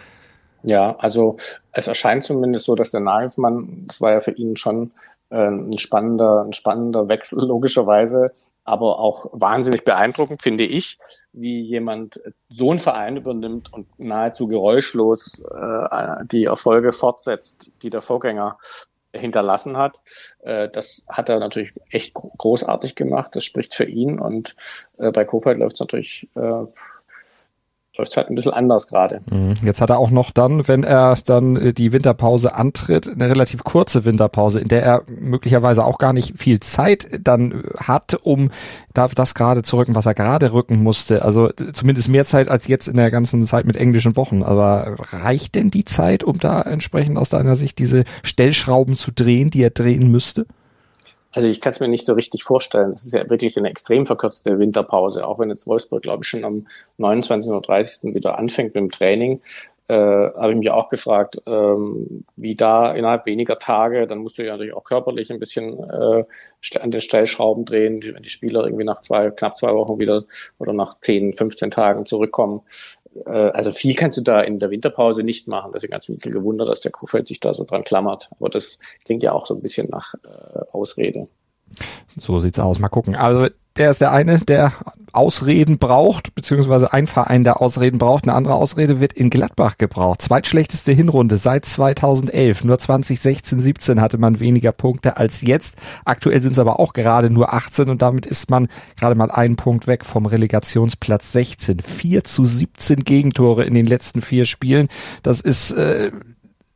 Ja, 0.63 0.95
also 0.97 1.37
es 1.73 1.85
erscheint 1.85 2.23
zumindest 2.23 2.65
so, 2.65 2.73
dass 2.73 2.89
der 2.89 3.01
Nagelsmann, 3.01 3.85
das 3.87 4.01
war 4.01 4.11
ja 4.11 4.19
für 4.19 4.31
ihn 4.31 4.55
schon 4.55 4.91
äh, 5.29 5.47
ein 5.47 5.77
spannender, 5.77 6.43
ein 6.43 6.53
spannender 6.53 7.07
Wechsel, 7.07 7.39
logischerweise, 7.39 8.31
aber 8.65 8.99
auch 8.99 9.27
wahnsinnig 9.31 9.83
beeindruckend, 9.83 10.41
finde 10.41 10.65
ich, 10.65 10.97
wie 11.31 11.61
jemand 11.61 12.19
so 12.49 12.71
einen 12.71 12.79
Verein 12.79 13.15
übernimmt 13.15 13.71
und 13.71 13.87
nahezu 13.99 14.47
geräuschlos 14.47 15.39
äh, 15.39 16.25
die 16.25 16.45
Erfolge 16.45 16.91
fortsetzt, 16.91 17.69
die 17.83 17.91
der 17.91 18.01
Vorgänger 18.01 18.57
hinterlassen 19.13 19.77
hat. 19.77 20.01
Äh, 20.39 20.69
das 20.69 21.05
hat 21.07 21.29
er 21.29 21.39
natürlich 21.39 21.73
echt 21.89 22.13
großartig 22.13 22.95
gemacht. 22.95 23.35
Das 23.35 23.45
spricht 23.45 23.75
für 23.75 23.85
ihn 23.85 24.19
und 24.19 24.55
äh, 24.97 25.11
bei 25.11 25.25
Kofeld 25.25 25.59
läuft 25.59 25.75
es 25.75 25.79
natürlich 25.79 26.27
äh, 26.35 26.65
läuft 27.97 28.17
halt 28.17 28.29
ein 28.29 28.35
bisschen 28.35 28.53
anders 28.53 28.87
gerade. 28.87 29.21
Mhm. 29.29 29.55
Jetzt 29.63 29.81
hat 29.81 29.89
er 29.89 29.99
auch 29.99 30.09
noch 30.09 30.31
dann, 30.31 30.67
wenn 30.67 30.83
er 30.83 31.17
dann 31.25 31.55
äh, 31.55 31.73
die 31.73 31.91
Winterpause 31.91 32.55
antritt, 32.55 33.07
eine 33.07 33.29
relativ 33.29 33.63
kurze 33.63 34.05
Winterpause, 34.05 34.59
in 34.59 34.67
der 34.67 34.83
er 34.83 35.03
möglicherweise 35.07 35.85
auch 35.85 35.97
gar 35.97 36.13
nicht 36.13 36.37
viel 36.37 36.59
Zeit 36.59 37.07
dann 37.21 37.63
hat, 37.79 38.17
um 38.21 38.49
das 38.93 39.35
gerade 39.35 39.63
zu 39.63 39.77
rücken, 39.77 39.95
was 39.95 40.05
er 40.05 40.13
gerade 40.13 40.53
rücken 40.53 40.81
musste. 40.81 41.23
Also 41.23 41.49
zumindest 41.73 42.09
mehr 42.09 42.25
Zeit 42.25 42.47
als 42.47 42.67
jetzt 42.67 42.87
in 42.87 42.95
der 42.95 43.11
ganzen 43.11 43.45
Zeit 43.45 43.65
mit 43.65 43.75
englischen 43.75 44.15
Wochen. 44.15 44.43
Aber 44.43 44.95
reicht 45.11 45.55
denn 45.55 45.71
die 45.71 45.85
Zeit, 45.85 46.23
um 46.23 46.39
da 46.39 46.61
entsprechend 46.61 47.17
aus 47.17 47.29
deiner 47.29 47.55
Sicht 47.55 47.79
diese 47.79 48.03
Stellschrauben 48.23 48.97
zu 48.97 49.11
drehen, 49.11 49.49
die 49.49 49.63
er 49.63 49.69
drehen 49.69 50.09
müsste? 50.09 50.45
Also 51.35 51.49
ich 51.49 51.59
kann 51.59 51.73
es 51.73 51.81
mir 51.81 51.89
nicht 51.89 52.05
so 52.05 52.13
richtig 52.13 52.45
vorstellen. 52.45 52.91
Das 52.93 53.05
ist 53.05 53.13
ja 53.13 53.29
wirklich 53.29 53.57
eine 53.57 53.69
extrem 53.69 54.05
verkürzte 54.05 54.57
Winterpause, 54.57 55.27
auch 55.27 55.37
wenn 55.37 55.49
jetzt 55.49 55.67
Wolfsburg, 55.67 56.01
glaube 56.01 56.23
ich, 56.23 56.29
schon 56.29 56.45
am 56.45 56.65
29.30. 56.97 58.15
wieder 58.15 58.39
anfängt 58.39 58.73
mit 58.73 58.81
dem 58.81 58.89
Training. 58.89 59.41
Äh, 59.89 59.95
habe 59.95 60.53
ich 60.53 60.57
mich 60.57 60.71
auch 60.71 60.87
gefragt, 60.87 61.41
ähm, 61.45 62.21
wie 62.37 62.55
da 62.55 62.93
innerhalb 62.93 63.25
weniger 63.25 63.59
Tage, 63.59 64.07
dann 64.07 64.19
musst 64.19 64.37
du 64.37 64.45
ja 64.45 64.53
natürlich 64.53 64.73
auch 64.73 64.85
körperlich 64.85 65.29
ein 65.29 65.39
bisschen 65.39 65.77
äh, 65.77 66.23
an 66.79 66.91
den 66.91 67.01
Stellschrauben 67.01 67.65
drehen, 67.65 68.01
wenn 68.01 68.23
die 68.23 68.29
Spieler 68.29 68.63
irgendwie 68.63 68.85
nach 68.85 69.01
zwei, 69.01 69.29
knapp 69.29 69.57
zwei 69.57 69.73
Wochen 69.75 69.99
wieder 69.99 70.23
oder 70.57 70.71
nach 70.71 70.99
10, 71.01 71.33
15 71.33 71.69
Tagen 71.69 72.05
zurückkommen. 72.05 72.61
Äh, 73.25 73.29
also 73.29 73.71
viel 73.71 73.95
kannst 73.95 74.17
du 74.17 74.21
da 74.21 74.41
in 74.41 74.59
der 74.59 74.69
Winterpause 74.69 75.23
nicht 75.23 75.47
machen. 75.47 75.71
Deswegen 75.73 75.93
ein 75.93 75.99
bisschen 75.99 76.33
gewundert, 76.33 76.69
dass 76.69 76.81
der 76.81 76.91
Kuhfeld 76.91 77.27
sich 77.27 77.39
da 77.39 77.53
so 77.53 77.63
dran 77.63 77.83
klammert. 77.83 78.29
Aber 78.39 78.49
das 78.49 78.79
klingt 79.03 79.23
ja 79.23 79.31
auch 79.31 79.45
so 79.45 79.55
ein 79.55 79.61
bisschen 79.61 79.89
nach 79.89 80.13
äh, 80.23 80.59
Ausrede. 80.71 81.27
So 82.19 82.39
sieht's 82.39 82.59
aus. 82.59 82.79
Mal 82.79 82.89
gucken. 82.89 83.15
Also 83.15 83.47
der 83.77 83.91
ist 83.91 84.01
der 84.01 84.11
eine, 84.11 84.39
der 84.39 84.73
Ausreden 85.15 85.77
braucht, 85.77 86.35
beziehungsweise 86.35 86.91
ein 86.91 87.07
Verein, 87.07 87.45
der 87.45 87.61
Ausreden 87.61 87.97
braucht. 87.97 88.25
Eine 88.25 88.33
andere 88.33 88.55
Ausrede 88.55 88.99
wird 88.99 89.13
in 89.13 89.29
Gladbach 89.29 89.77
gebraucht. 89.77 90.21
Zweitschlechteste 90.21 90.91
Hinrunde 90.91 91.37
seit 91.37 91.65
2011. 91.65 92.65
Nur 92.65 92.77
2016, 92.77 93.59
17 93.59 94.01
hatte 94.01 94.17
man 94.17 94.41
weniger 94.41 94.73
Punkte 94.73 95.15
als 95.15 95.41
jetzt. 95.41 95.75
Aktuell 96.03 96.41
sind 96.41 96.53
es 96.53 96.59
aber 96.59 96.79
auch 96.79 96.91
gerade 96.91 97.29
nur 97.29 97.53
18 97.53 97.89
und 97.89 98.01
damit 98.01 98.25
ist 98.25 98.49
man 98.49 98.67
gerade 98.97 99.15
mal 99.15 99.31
einen 99.31 99.55
Punkt 99.55 99.87
weg 99.87 100.03
vom 100.03 100.25
Relegationsplatz 100.25 101.31
16. 101.31 101.79
4 101.79 102.23
zu 102.25 102.43
17 102.43 103.03
Gegentore 103.05 103.63
in 103.63 103.73
den 103.73 103.85
letzten 103.85 104.21
vier 104.21 104.45
Spielen. 104.45 104.89
Das 105.23 105.39
ist 105.39 105.71
äh, 105.71 106.11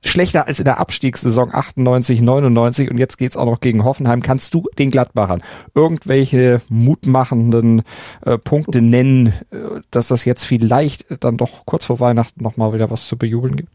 schlechter 0.03 0.47
als 0.47 0.59
in 0.59 0.65
der 0.65 0.79
Abstiegssaison 0.79 1.53
98, 1.53 2.21
99 2.21 2.89
und 2.89 2.97
jetzt 2.97 3.17
geht's 3.17 3.37
auch 3.37 3.45
noch 3.45 3.59
gegen 3.59 3.83
Hoffenheim. 3.83 4.21
Kannst 4.21 4.53
du 4.53 4.67
den 4.77 4.91
Gladbachern 4.91 5.43
irgendwelche 5.75 6.61
mutmachenden 6.69 7.83
äh, 8.25 8.37
Punkte 8.37 8.81
nennen, 8.81 9.33
äh, 9.51 9.81
dass 9.91 10.07
das 10.07 10.25
jetzt 10.25 10.45
vielleicht 10.45 11.23
dann 11.23 11.37
doch 11.37 11.65
kurz 11.65 11.85
vor 11.85 11.99
Weihnachten 11.99 12.43
nochmal 12.43 12.73
wieder 12.73 12.89
was 12.89 13.07
zu 13.07 13.17
bejubeln 13.17 13.55
gibt? 13.55 13.71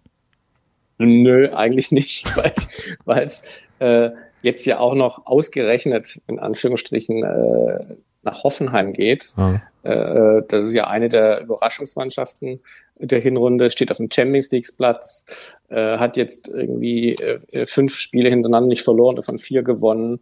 Nö, 0.99 1.53
eigentlich 1.53 1.93
nicht, 1.93 2.35
weil 3.05 3.25
es 3.25 3.43
äh, 3.81 4.11
jetzt 4.43 4.65
ja 4.67 4.79
auch 4.79 4.95
noch 4.95 5.27
ausgerechnet 5.27 6.21
in 6.27 6.39
Anführungsstrichen 6.39 7.23
äh, 7.23 7.97
nach 8.23 8.45
Hoffenheim 8.45 8.93
geht. 8.93 9.33
Ah. 9.37 9.61
Äh, 9.85 10.43
das 10.49 10.69
ist 10.69 10.75
ja 10.75 10.87
eine 10.87 11.09
der 11.09 11.43
Überraschungsmannschaften 11.43 12.61
der 12.99 13.21
Hinrunde, 13.21 13.71
steht 13.71 13.91
auf 13.91 13.99
dem 13.99 14.11
Champions 14.11 14.51
League 14.51 14.69
Platz, 14.77 15.25
äh, 15.69 15.99
hat 15.99 16.17
jetzt 16.17 16.49
irgendwie 16.49 17.15
äh, 17.15 17.67
fünf 17.67 17.95
Spiele 17.95 18.31
hintereinander 18.31 18.69
nicht 18.69 18.83
verloren, 18.83 19.17
davon 19.17 19.39
vier 19.39 19.63
gewonnen. 19.63 20.21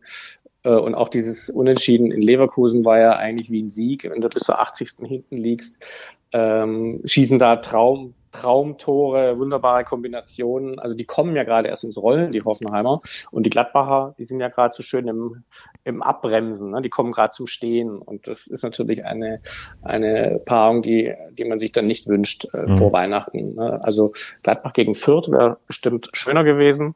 Äh, 0.65 0.71
und 0.71 0.95
auch 0.95 1.09
dieses 1.09 1.49
Unentschieden 1.49 2.11
in 2.11 2.23
Leverkusen 2.23 2.85
war 2.85 2.99
ja 2.99 3.17
eigentlich 3.17 3.51
wie 3.51 3.63
ein 3.63 3.71
Sieg, 3.71 4.05
wenn 4.05 4.21
du 4.21 4.29
bis 4.29 4.43
zur 4.43 4.61
80. 4.61 4.91
hinten 5.07 5.37
liegst. 5.37 5.85
Ähm, 6.33 7.01
schießen 7.05 7.39
da 7.39 7.57
Traum, 7.57 8.15
Traumtore, 8.33 9.39
wunderbare 9.39 9.85
Kombinationen. 9.85 10.79
Also 10.79 10.97
die 10.97 11.05
kommen 11.05 11.37
ja 11.37 11.45
gerade 11.45 11.69
erst 11.69 11.85
ins 11.85 11.99
Rollen, 11.99 12.33
die 12.33 12.43
Hoffenheimer. 12.43 13.01
Und 13.31 13.45
die 13.45 13.51
Gladbacher, 13.51 14.15
die 14.19 14.25
sind 14.25 14.41
ja 14.41 14.49
gerade 14.49 14.75
so 14.75 14.83
schön 14.83 15.07
im, 15.07 15.45
im 15.85 16.03
Abbremsen. 16.03 16.71
Ne? 16.71 16.83
Die 16.83 16.89
kommen 16.89 17.13
gerade 17.13 17.33
zum 17.33 17.47
Stehen. 17.47 17.99
Und 17.99 18.27
das 18.27 18.47
ist 18.47 18.63
natürlich 18.63 19.05
eine, 19.05 19.41
eine 19.83 20.41
Paarung, 20.45 20.83
die, 20.83 21.15
die 21.37 21.45
man 21.45 21.59
sich 21.59 21.73
dann 21.73 21.87
nicht 21.87 22.09
wünscht 22.09 22.47
äh, 22.55 22.67
mhm. 22.67 22.77
vor 22.77 22.93
Weihnachten. 22.93 23.55
Ne? 23.55 23.81
Also 23.85 24.13
Gladbach 24.43 24.73
gegen 24.73 24.95
Fürth 24.95 25.31
wäre 25.31 25.59
bestimmt 25.67 26.09
schöner 26.15 26.43
gewesen. 26.43 26.95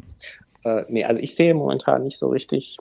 Äh, 0.64 0.84
nee, 0.88 1.04
also 1.04 1.20
ich 1.20 1.34
sehe 1.34 1.54
momentan 1.54 2.02
nicht 2.02 2.18
so 2.18 2.28
richtig 2.28 2.78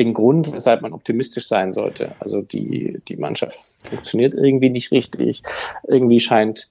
den 0.00 0.14
Grund, 0.14 0.52
weshalb 0.52 0.80
man 0.80 0.94
optimistisch 0.94 1.46
sein 1.46 1.74
sollte. 1.74 2.12
Also 2.20 2.40
die, 2.40 3.02
die 3.06 3.16
Mannschaft 3.16 3.76
funktioniert 3.82 4.32
irgendwie 4.32 4.70
nicht 4.70 4.92
richtig. 4.92 5.42
Irgendwie 5.86 6.20
scheint 6.20 6.70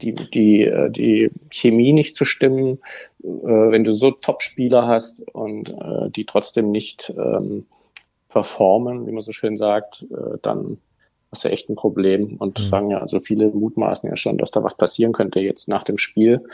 die, 0.00 0.14
die, 0.14 0.64
äh, 0.64 0.90
die 0.90 1.30
Chemie 1.50 1.92
nicht 1.92 2.14
zu 2.16 2.24
stimmen, 2.24 2.78
äh, 3.22 3.26
wenn 3.26 3.84
du 3.84 3.92
so 3.92 4.10
Top-Spieler 4.10 4.86
hast 4.86 5.22
und 5.32 5.70
äh, 5.70 6.10
die 6.10 6.26
trotzdem 6.26 6.70
nicht 6.70 7.12
ähm, 7.16 7.66
performen, 8.28 9.06
wie 9.06 9.12
man 9.12 9.22
so 9.22 9.32
schön 9.32 9.56
sagt, 9.56 10.06
äh, 10.10 10.38
dann 10.42 10.78
hast 11.32 11.44
du 11.44 11.48
echt 11.48 11.68
ein 11.68 11.76
Problem. 11.76 12.36
Und 12.38 12.58
mhm. 12.58 12.64
sagen 12.64 12.90
ja, 12.90 12.98
also 12.98 13.20
viele 13.20 13.48
mutmaßen 13.48 14.08
ja 14.08 14.16
schon, 14.16 14.38
dass 14.38 14.50
da 14.50 14.62
was 14.62 14.76
passieren 14.76 15.12
könnte 15.12 15.40
jetzt 15.40 15.68
nach 15.68 15.82
dem 15.82 15.98
Spiel. 15.98 16.44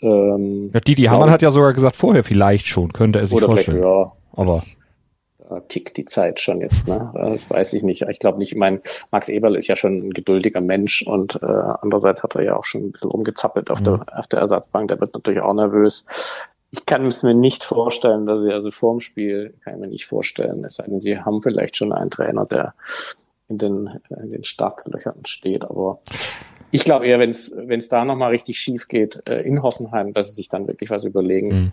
Ähm, 0.00 0.70
ja, 0.74 0.80
Didi 0.80 1.04
Hamann 1.04 1.30
hat 1.30 1.42
ja 1.42 1.50
sogar 1.50 1.72
gesagt, 1.72 1.96
vorher 1.96 2.24
vielleicht 2.24 2.66
schon, 2.66 2.92
könnte 2.92 3.20
er 3.20 3.26
sich 3.26 3.40
vorstellen. 3.40 3.82
Ja, 3.82 4.12
aber 4.32 4.62
tickt 5.60 5.96
die 5.96 6.04
Zeit 6.04 6.40
schon 6.40 6.60
jetzt. 6.60 6.88
Ne? 6.88 7.12
Das 7.14 7.48
weiß 7.48 7.72
ich 7.74 7.82
nicht. 7.82 8.02
Ich 8.02 8.18
glaube 8.18 8.38
nicht, 8.38 8.52
ich 8.52 8.58
meine, 8.58 8.80
Max 9.10 9.28
Eberl 9.28 9.56
ist 9.56 9.68
ja 9.68 9.76
schon 9.76 10.08
ein 10.08 10.10
geduldiger 10.10 10.60
Mensch 10.60 11.02
und 11.02 11.36
äh, 11.42 11.46
andererseits 11.80 12.22
hat 12.22 12.34
er 12.34 12.42
ja 12.42 12.54
auch 12.54 12.64
schon 12.64 12.82
ein 12.82 12.92
bisschen 12.92 13.10
rumgezappelt 13.10 13.70
auf, 13.70 13.80
mhm. 13.80 13.84
der, 13.84 14.18
auf 14.18 14.26
der 14.26 14.40
Ersatzbank. 14.40 14.88
Der 14.88 15.00
wird 15.00 15.14
natürlich 15.14 15.40
auch 15.40 15.54
nervös. 15.54 16.04
Ich 16.70 16.86
kann 16.86 17.06
es 17.06 17.22
mir 17.22 17.34
nicht 17.34 17.64
vorstellen, 17.64 18.26
dass 18.26 18.40
sie 18.40 18.52
also 18.52 18.70
vorm 18.70 19.00
Spiel, 19.00 19.54
kann 19.62 19.74
ich 19.74 19.80
mir 19.80 19.88
nicht 19.88 20.06
vorstellen, 20.06 20.64
es 20.64 20.76
sei 20.76 20.84
denn, 20.84 21.00
sie 21.00 21.18
haben 21.18 21.42
vielleicht 21.42 21.76
schon 21.76 21.92
einen 21.92 22.10
Trainer, 22.10 22.46
der 22.46 22.74
in 23.48 23.58
den, 23.58 24.00
in 24.08 24.30
den 24.30 24.44
Startlöchern 24.44 25.26
steht, 25.26 25.64
aber 25.64 26.00
ich 26.70 26.84
glaube 26.84 27.06
eher, 27.06 27.18
wenn 27.18 27.30
es 27.30 27.88
da 27.88 28.04
nochmal 28.06 28.30
richtig 28.30 28.58
schief 28.58 28.88
geht 28.88 29.22
äh, 29.28 29.42
in 29.42 29.62
Hoffenheim, 29.62 30.14
dass 30.14 30.28
sie 30.28 30.34
sich 30.34 30.48
dann 30.48 30.66
wirklich 30.66 30.88
was 30.88 31.04
überlegen. 31.04 31.48
Mhm. 31.48 31.72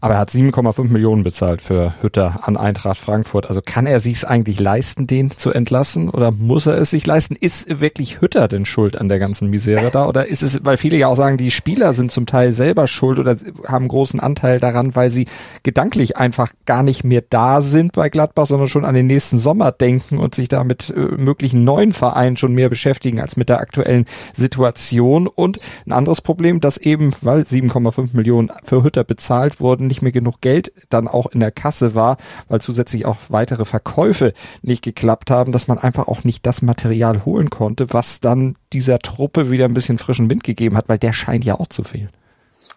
Aber 0.00 0.14
er 0.14 0.20
hat 0.20 0.30
7,5 0.30 0.92
Millionen 0.92 1.24
bezahlt 1.24 1.60
für 1.60 1.94
Hütter 2.00 2.40
an 2.42 2.56
Eintracht 2.56 2.98
Frankfurt. 2.98 3.48
Also 3.48 3.60
kann 3.64 3.86
er 3.86 4.00
sich 4.00 4.18
es 4.18 4.24
eigentlich 4.24 4.60
leisten, 4.60 5.06
den 5.06 5.30
zu 5.30 5.52
entlassen? 5.52 6.08
Oder 6.08 6.30
muss 6.30 6.66
er 6.66 6.78
es 6.78 6.90
sich 6.90 7.06
leisten? 7.06 7.34
Ist 7.34 7.80
wirklich 7.80 8.20
Hütter 8.20 8.46
denn 8.48 8.64
schuld 8.64 9.00
an 9.00 9.08
der 9.08 9.18
ganzen 9.18 9.50
Misere 9.50 9.90
da? 9.90 10.06
Oder 10.06 10.28
ist 10.28 10.42
es, 10.42 10.64
weil 10.64 10.76
viele 10.76 10.96
ja 10.96 11.08
auch 11.08 11.16
sagen, 11.16 11.36
die 11.36 11.50
Spieler 11.50 11.92
sind 11.92 12.12
zum 12.12 12.26
Teil 12.26 12.52
selber 12.52 12.86
schuld 12.86 13.18
oder 13.18 13.36
haben 13.66 13.88
großen 13.88 14.20
Anteil 14.20 14.60
daran, 14.60 14.94
weil 14.94 15.10
sie 15.10 15.26
gedanklich 15.62 16.16
einfach 16.16 16.52
gar 16.64 16.82
nicht 16.82 17.02
mehr 17.04 17.22
da 17.28 17.60
sind 17.60 17.92
bei 17.92 18.08
Gladbach, 18.08 18.46
sondern 18.46 18.68
schon 18.68 18.84
an 18.84 18.94
den 18.94 19.06
nächsten 19.06 19.38
Sommer 19.38 19.72
denken 19.72 20.18
und 20.18 20.34
sich 20.34 20.48
da 20.48 20.62
mit 20.64 20.90
äh, 20.90 20.98
möglichen 20.98 21.64
neuen 21.64 21.92
Vereinen 21.92 22.36
schon 22.36 22.54
mehr 22.54 22.68
beschäftigen 22.68 23.20
als 23.20 23.36
mit 23.36 23.48
der 23.48 23.60
aktuellen 23.60 24.04
Situation. 24.34 25.26
Und 25.26 25.58
ein 25.86 25.92
anderes 25.92 26.20
Problem, 26.20 26.60
dass 26.60 26.76
eben, 26.76 27.12
weil 27.20 27.42
7,5 27.42 28.16
Millionen 28.16 28.50
für 28.62 28.84
Hütter 28.84 29.04
bezahlt 29.04 29.60
wurden, 29.60 29.87
nicht 29.88 30.02
mehr 30.02 30.12
genug 30.12 30.40
Geld 30.40 30.72
dann 30.90 31.08
auch 31.08 31.26
in 31.26 31.40
der 31.40 31.50
Kasse 31.50 31.94
war, 31.94 32.16
weil 32.48 32.60
zusätzlich 32.60 33.06
auch 33.06 33.16
weitere 33.28 33.64
Verkäufe 33.64 34.32
nicht 34.62 34.82
geklappt 34.82 35.30
haben, 35.30 35.52
dass 35.52 35.68
man 35.68 35.78
einfach 35.78 36.08
auch 36.08 36.24
nicht 36.24 36.46
das 36.46 36.62
Material 36.62 37.24
holen 37.24 37.50
konnte, 37.50 37.92
was 37.92 38.20
dann 38.20 38.56
dieser 38.72 39.00
Truppe 39.00 39.50
wieder 39.50 39.64
ein 39.64 39.74
bisschen 39.74 39.98
frischen 39.98 40.30
Wind 40.30 40.44
gegeben 40.44 40.76
hat, 40.76 40.88
weil 40.88 40.98
der 40.98 41.12
scheint 41.12 41.44
ja 41.44 41.58
auch 41.58 41.68
zu 41.68 41.82
fehlen. 41.82 42.10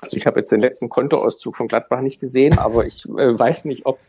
Also 0.01 0.18
ich 0.18 0.25
habe 0.25 0.39
jetzt 0.39 0.51
den 0.51 0.62
letzten 0.62 0.89
Kontoauszug 0.89 1.56
von 1.56 1.68
Gladbach 1.68 2.01
nicht 2.01 2.20
gesehen, 2.20 2.58
aber 2.58 2.86
ich 2.88 3.08
äh, 3.08 3.38
weiß 3.38 3.65
nicht, 3.65 3.86
ob 3.86 4.00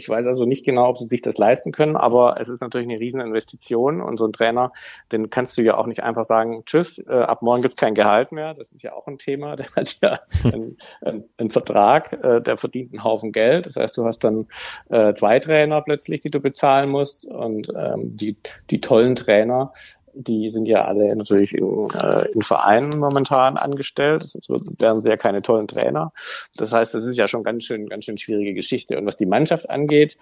ich 0.00 0.08
weiß 0.08 0.26
also 0.26 0.46
nicht 0.46 0.64
genau, 0.64 0.88
ob 0.88 0.96
sie 0.96 1.06
sich 1.06 1.20
das 1.20 1.36
leisten 1.36 1.72
können, 1.72 1.94
aber 1.94 2.40
es 2.40 2.48
ist 2.48 2.62
natürlich 2.62 2.88
eine 2.88 2.98
Rieseninvestition 2.98 4.00
und 4.00 4.16
so 4.16 4.24
ein 4.24 4.32
Trainer, 4.32 4.72
den 5.12 5.28
kannst 5.28 5.58
du 5.58 5.62
ja 5.62 5.76
auch 5.76 5.86
nicht 5.86 6.02
einfach 6.02 6.24
sagen, 6.24 6.62
tschüss, 6.64 6.98
äh, 7.06 7.12
ab 7.12 7.42
morgen 7.42 7.60
gibt's 7.60 7.76
kein 7.76 7.94
Gehalt 7.94 8.32
mehr. 8.32 8.54
Das 8.54 8.72
ist 8.72 8.82
ja 8.82 8.94
auch 8.94 9.06
ein 9.06 9.18
Thema. 9.18 9.56
Der 9.60 9.66
hat 9.76 9.96
ja 10.00 10.20
einen, 10.44 10.78
einen, 11.02 11.24
einen 11.36 11.50
Vertrag, 11.50 12.12
äh, 12.24 12.40
der 12.40 12.56
verdient 12.56 12.92
einen 12.92 13.04
Haufen 13.04 13.30
Geld. 13.30 13.66
Das 13.66 13.76
heißt, 13.76 13.98
du 13.98 14.06
hast 14.06 14.20
dann 14.20 14.46
äh, 14.88 15.12
zwei 15.12 15.38
Trainer 15.38 15.82
plötzlich, 15.82 16.22
die 16.22 16.30
du 16.30 16.40
bezahlen 16.40 16.88
musst 16.88 17.26
und 17.26 17.70
ähm, 17.76 18.16
die, 18.16 18.38
die 18.70 18.80
tollen 18.80 19.16
Trainer, 19.16 19.72
die 20.14 20.50
sind 20.50 20.66
ja 20.66 20.84
alle 20.84 21.14
natürlich 21.14 21.54
in, 21.54 21.64
äh, 21.64 22.28
in 22.32 22.42
Vereinen 22.42 22.98
momentan 22.98 23.56
angestellt. 23.56 24.22
Das 24.22 24.48
wären 24.78 25.00
sie 25.00 25.08
ja 25.08 25.16
keine 25.16 25.42
tollen 25.42 25.68
Trainer. 25.68 26.12
Das 26.56 26.72
heißt, 26.72 26.94
das 26.94 27.04
ist 27.04 27.16
ja 27.16 27.28
schon 27.28 27.42
ganz 27.42 27.64
schön, 27.64 27.88
ganz 27.88 28.04
schön 28.04 28.18
schwierige 28.18 28.54
Geschichte. 28.54 28.98
Und 28.98 29.06
was 29.06 29.16
die 29.16 29.26
Mannschaft 29.26 29.68
angeht, 29.70 30.16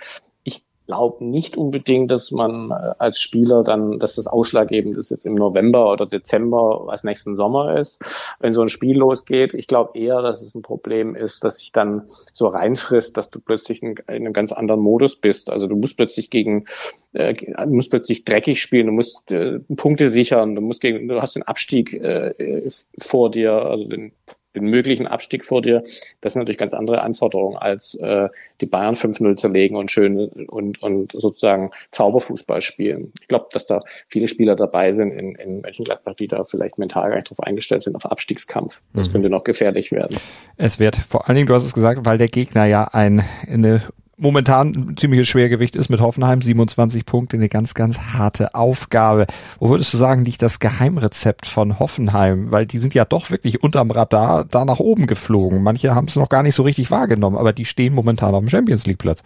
ich 0.45 0.65
glaube 0.89 1.25
nicht 1.25 1.57
unbedingt, 1.57 2.11
dass 2.11 2.33
man 2.33 2.71
äh, 2.71 2.95
als 2.99 3.21
Spieler 3.21 3.63
dann, 3.63 3.99
dass 3.99 4.17
das 4.17 4.27
ausschlaggebend 4.27 4.97
ist 4.97 5.11
jetzt 5.11 5.27
im 5.27 5.35
November 5.35 5.93
oder 5.93 6.07
Dezember, 6.07 6.83
was 6.87 7.05
nächsten 7.05 7.37
Sommer 7.37 7.79
ist, 7.79 8.03
wenn 8.41 8.55
so 8.55 8.63
ein 8.63 8.69
Spiel 8.69 8.97
losgeht. 8.97 9.53
Ich 9.55 9.67
glaube 9.67 9.99
eher, 9.99 10.23
dass 10.23 10.43
es 10.43 10.55
ein 10.55 10.63
Problem 10.63 11.15
ist, 11.15 11.45
dass 11.45 11.59
sich 11.59 11.73
dann 11.73 12.09
so 12.33 12.49
reinfrisst, 12.49 13.17
dass 13.17 13.31
du 13.31 13.39
plötzlich 13.39 13.83
in, 13.83 13.97
in 14.09 14.15
einem 14.15 14.33
ganz 14.33 14.51
anderen 14.51 14.81
Modus 14.81 15.15
bist. 15.17 15.51
Also 15.51 15.67
du 15.67 15.77
musst 15.77 15.97
plötzlich 15.97 16.31
gegen, 16.31 16.65
äh, 17.13 17.35
musst 17.67 17.91
plötzlich 17.91 18.25
dreckig 18.25 18.61
spielen, 18.61 18.87
du 18.87 18.93
musst 18.93 19.31
äh, 19.31 19.61
Punkte 19.77 20.09
sichern, 20.09 20.55
du 20.55 20.63
musst 20.63 20.81
gegen, 20.81 21.07
du 21.07 21.21
hast 21.21 21.37
den 21.37 21.43
Abstieg 21.43 21.93
äh, 21.93 22.67
vor 22.99 23.31
dir, 23.31 23.53
also 23.53 23.85
den 23.85 24.13
den 24.55 24.65
möglichen 24.65 25.07
Abstieg 25.07 25.45
vor 25.45 25.63
dir, 25.63 25.83
das 26.21 26.33
sind 26.33 26.41
natürlich 26.41 26.59
ganz 26.59 26.75
andere 26.75 27.03
Anforderungen, 27.03 27.57
als 27.57 27.95
äh, 27.97 28.29
die 28.61 28.67
Bayern 28.67 28.95
5-0 28.95 29.37
zerlegen 29.37 29.77
und 29.77 29.91
schön 29.91 30.19
und, 30.19 30.83
und 30.83 31.13
sozusagen 31.13 31.71
Zauberfußball 31.91 32.61
spielen. 32.61 33.13
Ich 33.21 33.29
glaube, 33.29 33.47
dass 33.53 33.67
da 33.67 33.83
viele 34.09 34.29
Spieler 34.29 34.57
dabei 34.57 34.93
sind 34.93 35.13
in, 35.13 35.35
in 35.35 35.61
Mönchengladbach, 35.61 36.15
die 36.15 36.27
da 36.27 36.45
vielleicht 36.45 36.79
mental 36.79 37.09
gar 37.11 37.17
nicht 37.17 37.31
drauf 37.31 37.41
eingestellt 37.41 37.83
sind, 37.83 37.97
auf 37.97 38.07
Abstiegskampf. 38.07 38.83
Das 38.95 39.09
mhm. 39.09 39.13
könnte 39.13 39.31
noch 39.31 39.45
gefährlich 39.45 39.93
werden. 39.93 40.19
Es 40.57 40.79
wird 40.79 40.97
vor 40.97 41.29
allen 41.29 41.37
Dingen, 41.37 41.47
du 41.47 41.55
hast 41.55 41.65
es 41.65 41.75
gesagt, 41.75 42.01
weil 42.05 42.19
der 42.19 42.29
Gegner 42.29 42.67
ja 42.67 42.85
ein, 42.85 43.23
eine 43.47 43.83
momentan 44.19 44.73
ein 44.75 44.97
ziemliches 44.97 45.29
Schwergewicht 45.29 45.77
ist 45.77 45.89
mit 45.89 46.01
Hoffenheim, 46.01 46.43
27 46.43 47.07
Punkte, 47.07 47.37
eine 47.37 47.49
ganz, 47.49 47.75
ganz 47.75 47.99
harte 47.99 48.55
Aufgabe. 48.55 49.27
Wo 49.59 49.71
würdest 49.71 49.95
du 49.95 49.97
sagen, 49.97 50.25
liegt 50.25 50.43
das 50.43 50.59
Geheimrezept 50.59 51.47
von 51.47 51.79
Hoffenheim? 51.79 52.51
Weil 52.51 52.67
die 52.67 52.79
sind 52.79 52.95
ja 52.95 53.05
doch 53.05 53.31
wirklich 53.31 53.63
unterm 53.63 53.91
Radar 53.91 54.45
da 54.45 54.65
nach 54.65 54.81
oben 54.81 55.07
geflogen. 55.07 55.63
Manche 55.63 55.95
haben 55.95 56.09
es 56.09 56.17
noch 56.17 56.29
gar 56.29 56.43
nicht 56.43 56.55
so 56.55 56.65
richtig 56.65 56.91
wahrgenommen, 56.91 57.37
aber 57.37 57.53
die 57.53 57.65
stehen 57.65 57.95
momentan 57.95 58.35
auf 58.35 58.41
dem 58.41 58.49
Champions 58.49 58.87
League 58.87 58.99
Platz. 58.99 59.23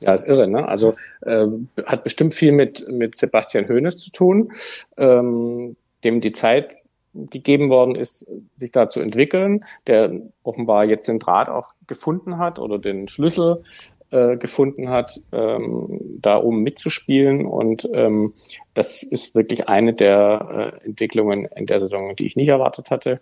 Ja, 0.00 0.12
ist 0.12 0.26
irre, 0.26 0.46
ne? 0.46 0.68
Also 0.68 0.94
äh, 1.22 1.46
hat 1.86 2.04
bestimmt 2.04 2.34
viel 2.34 2.52
mit, 2.52 2.86
mit 2.88 3.16
Sebastian 3.16 3.68
Hoeneß 3.68 3.96
zu 3.96 4.10
tun, 4.12 4.52
ähm, 4.98 5.76
dem 6.04 6.20
die 6.20 6.32
Zeit 6.32 6.76
gegeben 7.14 7.70
worden 7.70 7.94
ist, 7.94 8.26
sich 8.56 8.72
da 8.72 8.88
zu 8.88 9.00
entwickeln, 9.00 9.64
der 9.86 10.10
offenbar 10.42 10.84
jetzt 10.84 11.06
den 11.06 11.20
Draht 11.20 11.48
auch 11.48 11.74
gefunden 11.86 12.38
hat 12.38 12.58
oder 12.58 12.78
den 12.78 13.06
Schlüssel 13.06 13.62
äh, 14.14 14.36
gefunden 14.36 14.90
hat, 14.90 15.20
ähm, 15.32 16.00
da 16.20 16.40
oben 16.40 16.62
mitzuspielen. 16.62 17.46
Und 17.46 17.88
ähm, 17.92 18.34
das 18.72 19.02
ist 19.02 19.34
wirklich 19.34 19.68
eine 19.68 19.92
der 19.92 20.80
äh, 20.82 20.86
Entwicklungen 20.86 21.46
in 21.56 21.66
der 21.66 21.80
Saison, 21.80 22.14
die 22.14 22.26
ich 22.26 22.36
nicht 22.36 22.48
erwartet 22.48 22.92
hatte, 22.92 23.20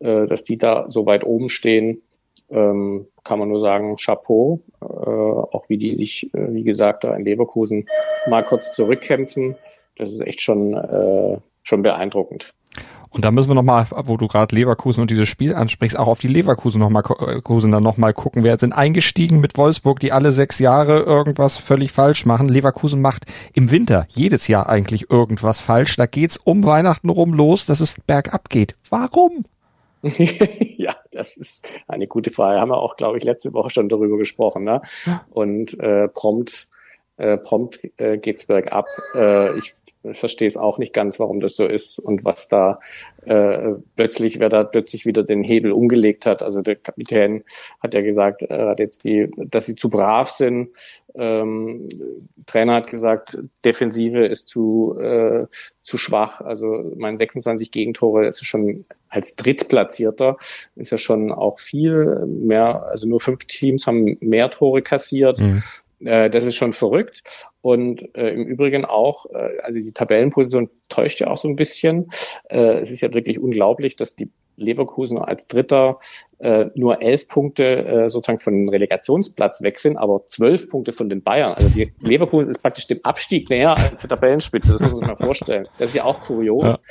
äh, 0.00 0.26
dass 0.26 0.42
die 0.42 0.58
da 0.58 0.86
so 0.88 1.06
weit 1.06 1.24
oben 1.24 1.48
stehen. 1.48 2.02
Ähm, 2.50 3.06
kann 3.22 3.38
man 3.38 3.50
nur 3.50 3.60
sagen, 3.60 3.94
Chapeau, 3.96 4.60
äh, 4.80 4.84
auch 4.84 5.68
wie 5.68 5.78
die 5.78 5.94
sich, 5.94 6.34
äh, 6.34 6.52
wie 6.52 6.64
gesagt, 6.64 7.04
da 7.04 7.14
in 7.14 7.24
Leverkusen 7.24 7.86
mal 8.28 8.42
kurz 8.42 8.72
zurückkämpfen. 8.72 9.54
Das 9.96 10.10
ist 10.10 10.22
echt 10.22 10.40
schon, 10.40 10.74
äh, 10.74 11.38
schon 11.62 11.82
beeindruckend. 11.82 12.52
Und 13.12 13.26
da 13.26 13.30
müssen 13.30 13.50
wir 13.50 13.54
nochmal, 13.54 13.86
wo 13.90 14.16
du 14.16 14.26
gerade 14.26 14.54
Leverkusen 14.56 15.02
und 15.02 15.10
dieses 15.10 15.28
Spiel 15.28 15.54
ansprichst, 15.54 15.98
auch 15.98 16.06
auf 16.08 16.18
die 16.18 16.28
Leverkusen 16.28 16.80
nochmal 16.80 17.02
Kusen 17.02 17.70
dann 17.70 17.82
nochmal 17.82 18.14
gucken. 18.14 18.42
Wir 18.42 18.56
sind 18.56 18.72
eingestiegen 18.72 19.38
mit 19.38 19.58
Wolfsburg, 19.58 20.00
die 20.00 20.12
alle 20.12 20.32
sechs 20.32 20.58
Jahre 20.58 21.00
irgendwas 21.00 21.58
völlig 21.58 21.92
falsch 21.92 22.24
machen. 22.24 22.48
Leverkusen 22.48 23.02
macht 23.02 23.26
im 23.54 23.70
Winter 23.70 24.06
jedes 24.08 24.48
Jahr 24.48 24.68
eigentlich 24.68 25.10
irgendwas 25.10 25.60
falsch. 25.60 25.96
Da 25.96 26.06
geht's 26.06 26.38
um 26.38 26.64
Weihnachten 26.64 27.10
rum 27.10 27.34
los, 27.34 27.66
dass 27.66 27.80
es 27.80 27.96
bergab 28.06 28.48
geht. 28.48 28.76
Warum? 28.88 29.44
ja, 30.02 30.96
das 31.10 31.36
ist 31.36 31.68
eine 31.86 32.06
gute 32.06 32.30
Frage. 32.30 32.60
Haben 32.60 32.70
wir 32.70 32.78
auch, 32.78 32.96
glaube 32.96 33.18
ich, 33.18 33.24
letzte 33.24 33.52
Woche 33.52 33.70
schon 33.70 33.90
darüber 33.90 34.16
gesprochen. 34.16 34.64
Ne? 34.64 34.80
Und 35.30 35.78
äh, 35.80 36.08
prompt, 36.08 36.68
äh, 37.18 37.36
prompt 37.36 37.78
äh, 37.98 38.16
geht's 38.16 38.46
bergab. 38.46 38.86
Äh, 39.14 39.58
ich 39.58 39.74
verstehe 40.10 40.48
es 40.48 40.56
auch 40.56 40.78
nicht 40.78 40.92
ganz, 40.92 41.18
warum 41.20 41.40
das 41.40 41.56
so 41.56 41.66
ist 41.66 41.98
und 41.98 42.24
was 42.24 42.48
da 42.48 42.80
äh, 43.24 43.74
plötzlich, 43.96 44.40
wer 44.40 44.48
da 44.48 44.64
plötzlich 44.64 45.06
wieder 45.06 45.22
den 45.22 45.42
Hebel 45.44 45.72
umgelegt 45.72 46.26
hat. 46.26 46.42
Also 46.42 46.62
der 46.62 46.76
Kapitän 46.76 47.44
hat 47.80 47.94
ja 47.94 48.00
gesagt, 48.00 48.42
äh, 48.42 48.74
die, 49.04 49.30
dass 49.36 49.66
sie 49.66 49.76
zu 49.76 49.90
brav 49.90 50.30
sind. 50.30 50.70
Ähm, 51.14 51.88
Trainer 52.46 52.74
hat 52.74 52.88
gesagt, 52.88 53.38
Defensive 53.64 54.26
ist 54.26 54.48
zu 54.48 54.96
äh, 54.98 55.46
zu 55.82 55.98
schwach. 55.98 56.40
Also 56.40 56.92
mein 56.96 57.16
26 57.16 57.70
Gegentore 57.70 58.26
ist 58.26 58.44
schon 58.44 58.84
als 59.08 59.36
Drittplatzierter 59.36 60.36
ist 60.76 60.90
ja 60.90 60.98
schon 60.98 61.32
auch 61.32 61.58
viel 61.58 62.26
mehr. 62.26 62.84
Also 62.84 63.06
nur 63.06 63.20
fünf 63.20 63.44
Teams 63.44 63.86
haben 63.86 64.16
mehr 64.20 64.50
Tore 64.50 64.82
kassiert. 64.82 65.38
Mhm. 65.38 65.62
Äh, 66.04 66.30
das 66.30 66.44
ist 66.44 66.56
schon 66.56 66.72
verrückt. 66.72 67.22
Und 67.60 68.14
äh, 68.16 68.30
im 68.30 68.44
Übrigen 68.44 68.84
auch, 68.84 69.26
äh, 69.26 69.58
also 69.62 69.78
die 69.78 69.92
Tabellenposition 69.92 70.70
täuscht 70.88 71.20
ja 71.20 71.28
auch 71.28 71.36
so 71.36 71.48
ein 71.48 71.56
bisschen. 71.56 72.10
Äh, 72.48 72.80
es 72.80 72.90
ist 72.90 73.00
ja 73.00 73.12
wirklich 73.12 73.38
unglaublich, 73.38 73.96
dass 73.96 74.16
die 74.16 74.30
Leverkusen 74.56 75.18
als 75.18 75.46
Dritter 75.46 75.98
äh, 76.38 76.66
nur 76.74 77.02
elf 77.02 77.26
Punkte 77.28 77.64
äh, 77.64 78.08
sozusagen 78.10 78.38
von 78.38 78.52
den 78.52 78.68
Relegationsplatz 78.68 79.62
weg 79.62 79.78
sind, 79.78 79.96
aber 79.96 80.26
zwölf 80.26 80.68
Punkte 80.68 80.92
von 80.92 81.08
den 81.08 81.22
Bayern. 81.22 81.54
Also 81.54 81.68
die 81.70 81.92
Leverkusen 82.00 82.50
ist 82.50 82.60
praktisch 82.60 82.86
dem 82.86 83.00
Abstieg 83.02 83.48
näher 83.48 83.76
als 83.76 84.02
die 84.02 84.08
Tabellenspitze. 84.08 84.72
Das 84.72 84.80
muss 84.80 84.90
man 84.90 84.98
sich 84.98 85.08
mal 85.08 85.16
vorstellen. 85.16 85.68
Das 85.78 85.90
ist 85.90 85.94
ja 85.94 86.04
auch 86.04 86.20
kurios. 86.20 86.82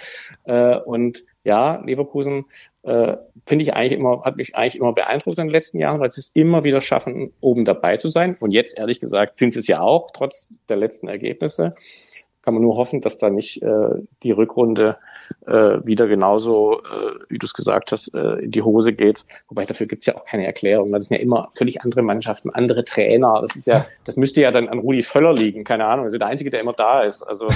Ja. 0.45 0.77
Äh, 0.77 0.81
und 0.83 1.23
ja, 1.43 1.81
Leverkusen 1.85 2.45
äh, 2.83 3.17
finde 3.43 3.63
ich 3.63 3.73
eigentlich 3.73 3.93
immer, 3.93 4.21
hat 4.23 4.37
mich 4.37 4.55
eigentlich 4.55 4.75
immer 4.75 4.93
beeindruckt 4.93 5.37
in 5.37 5.47
den 5.47 5.51
letzten 5.51 5.79
Jahren, 5.79 5.99
weil 5.99 6.11
sie 6.11 6.21
es 6.21 6.31
immer 6.33 6.63
wieder 6.63 6.81
schaffen, 6.81 7.33
oben 7.41 7.65
dabei 7.65 7.97
zu 7.97 8.09
sein. 8.09 8.37
Und 8.39 8.51
jetzt, 8.51 8.77
ehrlich 8.77 8.99
gesagt, 8.99 9.37
sind 9.37 9.53
sie 9.53 9.59
es 9.59 9.67
ja 9.67 9.81
auch, 9.81 10.11
trotz 10.11 10.49
der 10.69 10.77
letzten 10.77 11.07
Ergebnisse. 11.07 11.75
Kann 12.43 12.53
man 12.53 12.63
nur 12.63 12.77
hoffen, 12.77 13.01
dass 13.01 13.17
da 13.17 13.29
nicht 13.29 13.61
äh, 13.61 14.01
die 14.23 14.31
Rückrunde 14.31 14.97
äh, 15.47 15.85
wieder 15.85 16.07
genauso, 16.07 16.81
äh, 16.81 17.11
wie 17.29 17.37
du 17.37 17.45
es 17.45 17.53
gesagt 17.53 17.91
hast, 17.91 18.13
äh, 18.13 18.43
in 18.43 18.51
die 18.51 18.61
Hose 18.61 18.93
geht. 18.93 19.25
Wobei 19.49 19.65
dafür 19.65 19.87
gibt's 19.87 20.05
ja 20.05 20.15
auch 20.15 20.25
keine 20.25 20.45
Erklärung. 20.45 20.91
Das 20.91 21.05
sind 21.05 21.17
ja 21.17 21.23
immer 21.23 21.49
völlig 21.53 21.81
andere 21.81 22.01
Mannschaften, 22.01 22.49
andere 22.49 22.83
Trainer. 22.83 23.41
Das 23.41 23.55
ist 23.55 23.67
ja, 23.67 23.85
das 24.03 24.17
müsste 24.17 24.41
ja 24.41 24.51
dann 24.51 24.69
an 24.69 24.79
Rudi 24.79 25.01
Völler 25.01 25.33
liegen, 25.33 25.63
keine 25.63 25.85
Ahnung. 25.85 26.05
Also 26.05 26.17
der 26.17 26.27
Einzige, 26.27 26.49
der 26.49 26.61
immer 26.61 26.73
da 26.73 27.01
ist. 27.01 27.23
Also 27.23 27.47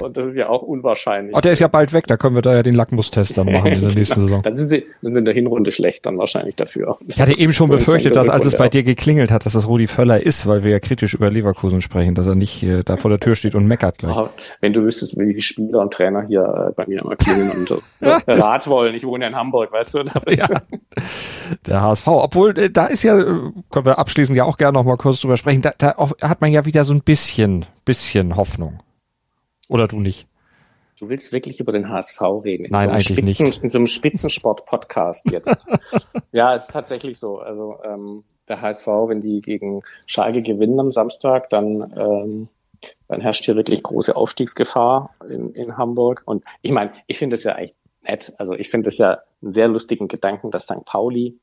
und 0.00 0.16
das 0.16 0.26
ist 0.26 0.36
ja 0.36 0.48
auch 0.48 0.62
unwahrscheinlich. 0.62 1.36
Oh, 1.36 1.40
der 1.40 1.52
ist 1.52 1.60
ja 1.60 1.68
bald 1.68 1.92
weg, 1.92 2.06
da 2.06 2.16
können 2.16 2.34
wir 2.34 2.42
da 2.42 2.54
ja 2.54 2.62
den 2.62 2.74
Lackmustest 2.74 3.36
dann 3.36 3.46
machen 3.46 3.72
in 3.72 3.80
der 3.80 3.90
nächsten 3.94 4.14
genau. 4.14 4.26
Saison. 4.26 4.42
Dann 4.42 4.54
sind 4.54 4.68
sie, 4.68 4.86
dann 5.02 5.12
sind 5.12 5.20
in 5.20 5.24
der 5.26 5.34
Hinrunde 5.34 5.72
schlecht 5.72 6.06
dann 6.06 6.18
wahrscheinlich 6.18 6.56
dafür. 6.56 6.98
Ich 7.06 7.20
hatte 7.20 7.36
eben 7.36 7.52
schon 7.52 7.70
befürchtet, 7.70 8.16
dass 8.16 8.28
als 8.28 8.46
es 8.46 8.56
bei 8.56 8.68
dir 8.68 8.82
geklingelt 8.82 9.30
hat, 9.30 9.46
dass 9.46 9.52
das 9.52 9.68
Rudi 9.68 9.86
Völler 9.86 10.20
ist, 10.20 10.46
weil 10.46 10.64
wir 10.64 10.70
ja 10.70 10.78
kritisch 10.78 11.14
über 11.14 11.30
Leverkusen 11.30 11.80
sprechen, 11.80 12.14
dass 12.14 12.26
er 12.26 12.34
nicht 12.34 12.62
äh, 12.62 12.82
da 12.84 12.96
vor 12.96 13.10
der 13.10 13.20
Tür 13.20 13.34
steht 13.34 13.54
und 13.54 13.66
meckert 13.66 13.98
gleich. 13.98 14.16
Wenn 14.60 14.72
du 14.72 14.82
wüsstest, 14.82 15.18
wie 15.18 15.32
die 15.32 15.42
Spieler 15.42 15.80
und 15.80 15.92
Trainer 15.92 16.22
hier 16.26 16.68
äh, 16.68 16.72
bei 16.72 16.86
mir 16.86 17.00
immer 17.00 17.16
klingeln 17.34 17.50
und 17.50 17.70
äh, 18.00 18.10
Rat 18.26 18.66
wollen. 18.68 18.94
Ich 18.94 19.04
wohne 19.04 19.26
in 19.26 19.36
Hamburg, 19.36 19.72
weißt 19.72 19.94
du? 19.94 19.98
Ja, 20.28 20.48
der 21.66 21.82
HSV. 21.82 22.06
Obwohl, 22.08 22.58
äh, 22.58 22.70
da 22.70 22.86
ist 22.86 23.02
ja, 23.02 23.18
äh, 23.18 23.24
können 23.70 23.86
wir 23.86 23.98
abschließend 23.98 24.36
ja 24.36 24.44
auch 24.44 24.56
gerne 24.56 24.78
noch 24.78 24.84
mal 24.84 24.96
kurz 24.96 25.20
drüber 25.20 25.36
sprechen, 25.36 25.62
da, 25.62 25.72
da 25.78 25.96
hat 26.22 26.40
man 26.40 26.52
ja 26.52 26.64
wieder 26.64 26.84
so 26.84 26.92
ein 26.92 27.02
bisschen, 27.02 27.64
bisschen 27.84 28.36
Hoffnung. 28.36 28.80
Oder 29.68 29.86
du 29.86 30.00
nicht? 30.00 30.26
Du 30.98 31.08
willst 31.08 31.32
wirklich 31.32 31.60
über 31.60 31.72
den 31.72 31.88
HSV 31.88 32.20
reden? 32.44 32.66
Nein, 32.68 32.88
so 32.88 32.92
eigentlich 32.92 33.36
Spitzen, 33.36 33.46
nicht. 33.46 33.64
In 33.64 33.70
so 33.70 33.78
einem 33.78 33.86
Spitzensport-Podcast 33.86 35.30
jetzt. 35.30 35.66
ja, 36.32 36.54
ist 36.54 36.68
tatsächlich 36.68 37.18
so. 37.18 37.38
Also 37.38 37.78
ähm, 37.82 38.22
der 38.48 38.60
HSV, 38.60 38.86
wenn 38.86 39.22
die 39.22 39.40
gegen 39.40 39.82
Schalke 40.04 40.42
gewinnen 40.42 40.78
am 40.78 40.90
Samstag, 40.90 41.48
dann 41.48 41.94
ähm, 41.96 42.48
dann 43.08 43.20
herrscht 43.20 43.44
hier 43.44 43.56
wirklich 43.56 43.82
große 43.82 44.14
Aufstiegsgefahr 44.14 45.14
in, 45.28 45.52
in 45.54 45.76
Hamburg. 45.76 46.22
Und 46.24 46.44
ich 46.62 46.72
meine, 46.72 46.92
ich 47.06 47.18
finde 47.18 47.34
es 47.34 47.44
ja 47.44 47.56
echt 47.56 47.74
nett. 48.02 48.32
Also 48.38 48.54
ich 48.54 48.70
finde 48.70 48.88
es 48.88 48.98
ja 48.98 49.18
einen 49.42 49.52
sehr 49.52 49.68
lustigen 49.68 50.08
Gedanken, 50.08 50.50
dass 50.50 50.64
St. 50.64 50.84
Pauli 50.84 51.38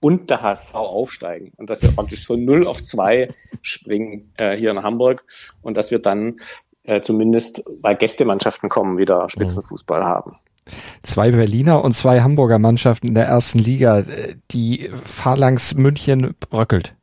und 0.00 0.30
der 0.30 0.42
HSV 0.42 0.74
aufsteigen 0.74 1.52
und 1.56 1.70
dass 1.70 1.82
wir 1.82 1.90
praktisch 1.90 2.26
von 2.26 2.44
0 2.44 2.66
auf 2.66 2.82
2 2.82 3.34
springen 3.62 4.32
äh, 4.36 4.56
hier 4.56 4.70
in 4.70 4.82
Hamburg 4.82 5.24
und 5.62 5.76
dass 5.76 5.90
wir 5.90 5.98
dann 5.98 6.36
äh, 6.84 7.00
zumindest 7.00 7.64
bei 7.80 7.94
Gästemannschaften 7.94 8.68
kommen, 8.68 8.96
wieder 8.96 9.28
Spitzenfußball 9.28 10.04
haben. 10.04 10.36
Zwei 11.02 11.30
Berliner 11.30 11.82
und 11.82 11.92
zwei 11.92 12.20
Hamburger 12.20 12.58
Mannschaften 12.58 13.08
in 13.08 13.14
der 13.14 13.26
ersten 13.26 13.58
Liga. 13.58 14.00
Äh, 14.00 14.36
die 14.50 14.90
Phalanx 15.04 15.74
München 15.74 16.34
bröckelt. 16.50 16.94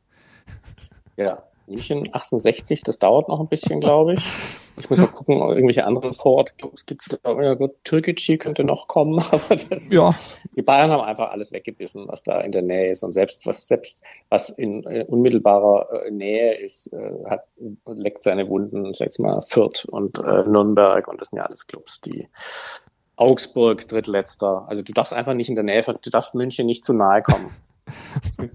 Ja, 1.16 1.45
München 1.66 2.08
68, 2.12 2.82
das 2.82 2.98
dauert 2.98 3.28
noch 3.28 3.40
ein 3.40 3.48
bisschen, 3.48 3.80
glaube 3.80 4.14
ich. 4.14 4.26
Ich 4.78 4.90
muss 4.90 4.98
mal 4.98 5.06
gucken, 5.06 5.38
irgendwelche 5.38 5.84
anderen 5.84 6.12
Vorortclubs 6.12 6.86
gibt 6.86 7.02
es. 7.02 7.18
Ja, 7.24 7.56
Türkgücü 7.82 8.36
könnte 8.36 8.62
noch 8.62 8.88
kommen, 8.88 9.18
aber 9.30 9.56
das, 9.56 9.88
ja. 9.88 10.14
die 10.54 10.62
Bayern 10.62 10.90
haben 10.90 11.02
einfach 11.02 11.30
alles 11.30 11.52
weggebissen, 11.52 12.08
was 12.08 12.22
da 12.22 12.40
in 12.40 12.52
der 12.52 12.62
Nähe 12.62 12.92
ist. 12.92 13.02
Und 13.02 13.12
selbst 13.12 13.46
was 13.46 13.66
selbst 13.66 14.00
was 14.28 14.50
in 14.50 14.84
äh, 14.84 15.04
unmittelbarer 15.08 16.06
äh, 16.06 16.10
Nähe 16.10 16.54
ist, 16.54 16.92
äh, 16.92 17.10
hat 17.28 17.44
leckt 17.86 18.22
seine 18.22 18.48
Wunden, 18.48 18.92
sag 18.94 19.10
ich 19.10 19.18
mal, 19.18 19.40
Fürth 19.40 19.86
und 19.86 20.18
äh, 20.18 20.44
Nürnberg 20.44 21.08
und 21.08 21.20
das 21.20 21.28
sind 21.28 21.38
ja 21.38 21.44
alles 21.44 21.66
Clubs, 21.66 22.00
die 22.00 22.28
Augsburg, 23.16 23.88
drittletzter. 23.88 24.66
Also 24.68 24.82
du 24.82 24.92
darfst 24.92 25.14
einfach 25.14 25.34
nicht 25.34 25.48
in 25.48 25.54
der 25.54 25.64
Nähe, 25.64 25.82
du 25.82 26.10
darfst 26.10 26.34
München 26.34 26.66
nicht 26.66 26.84
zu 26.84 26.92
nahe 26.92 27.22
kommen. 27.22 27.50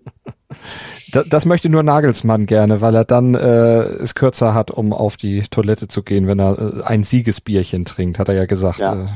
Das, 1.11 1.27
das 1.27 1.45
möchte 1.45 1.69
nur 1.69 1.83
Nagelsmann 1.83 2.45
gerne, 2.45 2.81
weil 2.81 2.95
er 2.95 3.05
dann 3.05 3.35
äh, 3.35 3.81
es 3.81 4.15
kürzer 4.15 4.53
hat, 4.53 4.71
um 4.71 4.93
auf 4.93 5.17
die 5.17 5.41
Toilette 5.41 5.87
zu 5.87 6.03
gehen, 6.03 6.27
wenn 6.27 6.39
er 6.39 6.57
äh, 6.57 6.83
ein 6.83 7.03
Siegesbierchen 7.03 7.85
trinkt, 7.85 8.19
hat 8.19 8.29
er 8.29 8.35
ja 8.35 8.45
gesagt. 8.45 8.79
Ja. 8.79 9.03
Äh, 9.03 9.07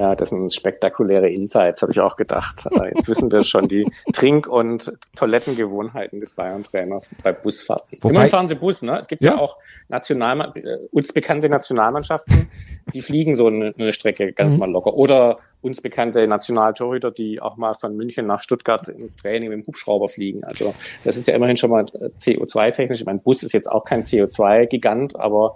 ja, 0.00 0.14
das 0.14 0.30
sind 0.30 0.50
spektakuläre 0.50 1.28
Insights, 1.28 1.82
habe 1.82 1.92
ich 1.92 2.00
auch 2.00 2.16
gedacht. 2.16 2.64
Jetzt 2.94 3.06
wissen 3.06 3.30
wir 3.30 3.44
schon 3.44 3.68
die 3.68 3.86
Trink- 4.14 4.46
und 4.46 4.90
Toilettengewohnheiten 5.14 6.20
des 6.20 6.32
Bayern-Trainers 6.32 7.10
bei 7.22 7.32
Busfahrten. 7.32 7.98
Wobei, 8.00 8.08
Immerhin 8.08 8.30
fahren 8.30 8.48
sie 8.48 8.54
Bus, 8.54 8.80
ne? 8.80 8.98
Es 8.98 9.08
gibt 9.08 9.20
ja, 9.20 9.32
ja 9.32 9.38
auch 9.38 9.58
National 9.90 10.52
äh, 10.54 10.86
uns 10.90 11.12
bekannte 11.12 11.50
Nationalmannschaften, 11.50 12.48
die 12.94 13.02
fliegen 13.02 13.34
so 13.34 13.48
eine, 13.48 13.74
eine 13.76 13.92
Strecke 13.92 14.32
ganz 14.32 14.54
mhm. 14.54 14.60
mal 14.60 14.70
locker. 14.70 14.94
Oder 14.94 15.38
uns 15.62 15.80
bekannte 15.80 16.26
Nationaltorhüter, 16.26 17.10
die 17.10 17.40
auch 17.40 17.56
mal 17.56 17.74
von 17.74 17.96
München 17.96 18.26
nach 18.26 18.40
Stuttgart 18.40 18.88
ins 18.88 19.16
Training 19.16 19.50
mit 19.50 19.58
dem 19.58 19.66
Hubschrauber 19.66 20.08
fliegen. 20.08 20.42
Also 20.44 20.74
das 21.04 21.16
ist 21.16 21.28
ja 21.28 21.34
immerhin 21.34 21.56
schon 21.56 21.70
mal 21.70 21.84
äh, 21.94 22.10
CO2-technisch. 22.20 23.04
Mein 23.04 23.20
Bus 23.20 23.42
ist 23.42 23.52
jetzt 23.52 23.70
auch 23.70 23.84
kein 23.84 24.04
CO2-Gigant, 24.04 25.18
aber 25.18 25.54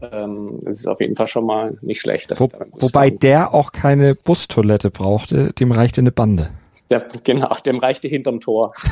ähm, 0.00 0.60
es 0.66 0.80
ist 0.80 0.88
auf 0.88 1.00
jeden 1.00 1.16
Fall 1.16 1.26
schon 1.26 1.46
mal 1.46 1.78
nicht 1.80 2.00
schlecht. 2.00 2.32
Wo, 2.38 2.48
wobei 2.72 3.08
fahren. 3.08 3.18
der 3.20 3.54
auch 3.54 3.72
keine 3.72 4.14
Bustoilette 4.14 4.90
brauchte, 4.90 5.52
dem 5.52 5.72
reichte 5.72 6.00
eine 6.00 6.12
Bande. 6.12 6.50
Ja, 6.88 7.02
genau, 7.24 7.54
dem 7.64 7.78
reichte 7.78 8.08
hinterm 8.08 8.40
Tor. 8.40 8.72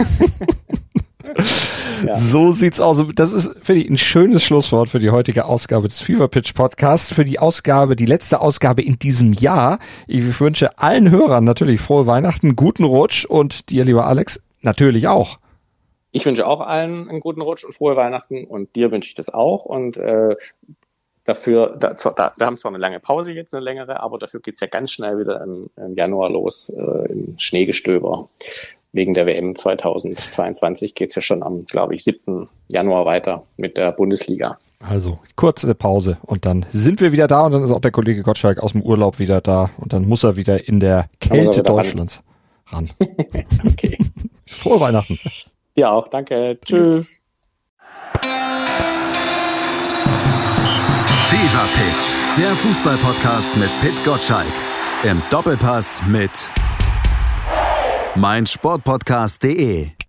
Ja. 2.07 2.19
So 2.19 2.53
sieht's 2.53 2.81
aus. 2.81 3.05
Das 3.15 3.33
ist, 3.33 3.57
finde 3.63 3.83
ich, 3.83 3.91
ein 3.91 3.99
schönes 3.99 4.43
Schlusswort 4.43 4.89
für 4.89 4.99
die 4.99 5.11
heutige 5.11 5.45
Ausgabe 5.45 5.89
des 5.89 6.01
Fever 6.01 6.29
Pitch 6.29 6.55
Podcasts, 6.55 7.13
für 7.13 7.25
die 7.25 7.39
Ausgabe, 7.39 7.97
die 7.97 8.07
letzte 8.07 8.41
Ausgabe 8.41 8.83
in 8.83 8.99
diesem 8.99 9.33
Jahr. 9.33 9.79
Ich 10.07 10.41
wünsche 10.41 10.79
allen 10.79 11.11
Hörern 11.11 11.45
natürlich 11.45 11.81
frohe 11.81 12.07
Weihnachten, 12.07 12.57
guten 12.57 12.85
Rutsch 12.85 13.25
und 13.25 13.71
dir, 13.71 13.85
lieber 13.85 14.07
Alex, 14.07 14.43
natürlich 14.61 15.09
auch. 15.09 15.39
Ich 16.13 16.25
wünsche 16.25 16.47
auch 16.47 16.61
allen 16.61 17.09
einen 17.09 17.21
guten 17.21 17.41
Rutsch 17.41 17.65
und 17.65 17.73
frohe 17.73 17.97
Weihnachten 17.97 18.45
und 18.45 18.77
dir 18.77 18.93
wünsche 18.93 19.09
ich 19.09 19.15
das 19.15 19.33
auch 19.33 19.65
und 19.65 19.97
äh, 19.97 20.37
dafür, 21.25 21.77
da, 21.79 21.95
da, 21.95 22.33
wir 22.37 22.47
haben 22.47 22.59
zwar 22.59 22.71
eine 22.71 22.79
lange 22.79 23.01
Pause 23.01 23.33
jetzt, 23.33 23.55
eine 23.55 23.65
längere, 23.65 24.01
aber 24.01 24.19
dafür 24.19 24.41
geht's 24.41 24.61
ja 24.61 24.67
ganz 24.67 24.93
schnell 24.93 25.19
wieder 25.19 25.43
im, 25.43 25.71
im 25.77 25.97
Januar 25.97 26.31
los, 26.31 26.69
äh, 26.69 27.13
im 27.13 27.39
Schneegestöber 27.39 28.29
wegen 28.95 29.13
der 29.13 29.27
WM 29.27 29.55
2022 29.55 30.95
geht's 30.95 31.15
ja 31.17 31.23
schon 31.23 31.43
am, 31.43 31.67
glaube 31.67 31.95
ich, 31.95 32.05
7. 32.05 32.49
Januar 32.69 33.05
weiter 33.05 33.43
mit 33.57 33.77
der 33.77 33.93
Bundesliga. 33.93 34.57
Also 34.81 35.19
kurze 35.37 35.75
Pause 35.75 36.19
und 36.23 36.47
dann 36.47 36.65
sind 36.71 37.01
wir 37.01 37.13
wieder 37.13 37.27
da 37.27 37.47
und 37.47 37.53
dann 37.53 37.65
ist 37.65 37.73
auch 37.73 37.81
der 37.81 37.91
Kollege 37.91 38.23
Gottschalk 38.23 38.61
aus 38.61 38.73
dem 38.73 38.83
Urlaub 38.83 39.19
wieder 39.19 39.41
da 39.41 39.71
und 39.79 39.93
dann 39.93 40.07
muss 40.07 40.25
er 40.25 40.37
wieder 40.37 40.69
in 40.69 40.81
der 40.81 41.09
Kälte 41.21 41.63
Deutschlands 41.63 42.23
ran. 42.69 42.91
ran. 43.01 43.09
okay. 43.67 43.99
Frohe 44.47 44.81
Weihnachten. 44.81 45.19
Ja, 45.77 45.91
auch 45.91 46.09
danke. 46.09 46.59
Tschüss. 46.65 47.21
Fever 51.29 51.67
Pitch, 51.75 52.39
der 52.39 52.55
Fußballpodcast 52.55 53.57
mit 53.57 53.71
Pit 53.81 54.05
Gottschalk. 54.05 54.53
Im 55.03 55.23
Doppelpass 55.31 56.03
mit 56.07 56.31
meinsportpodcast.de. 58.17 60.04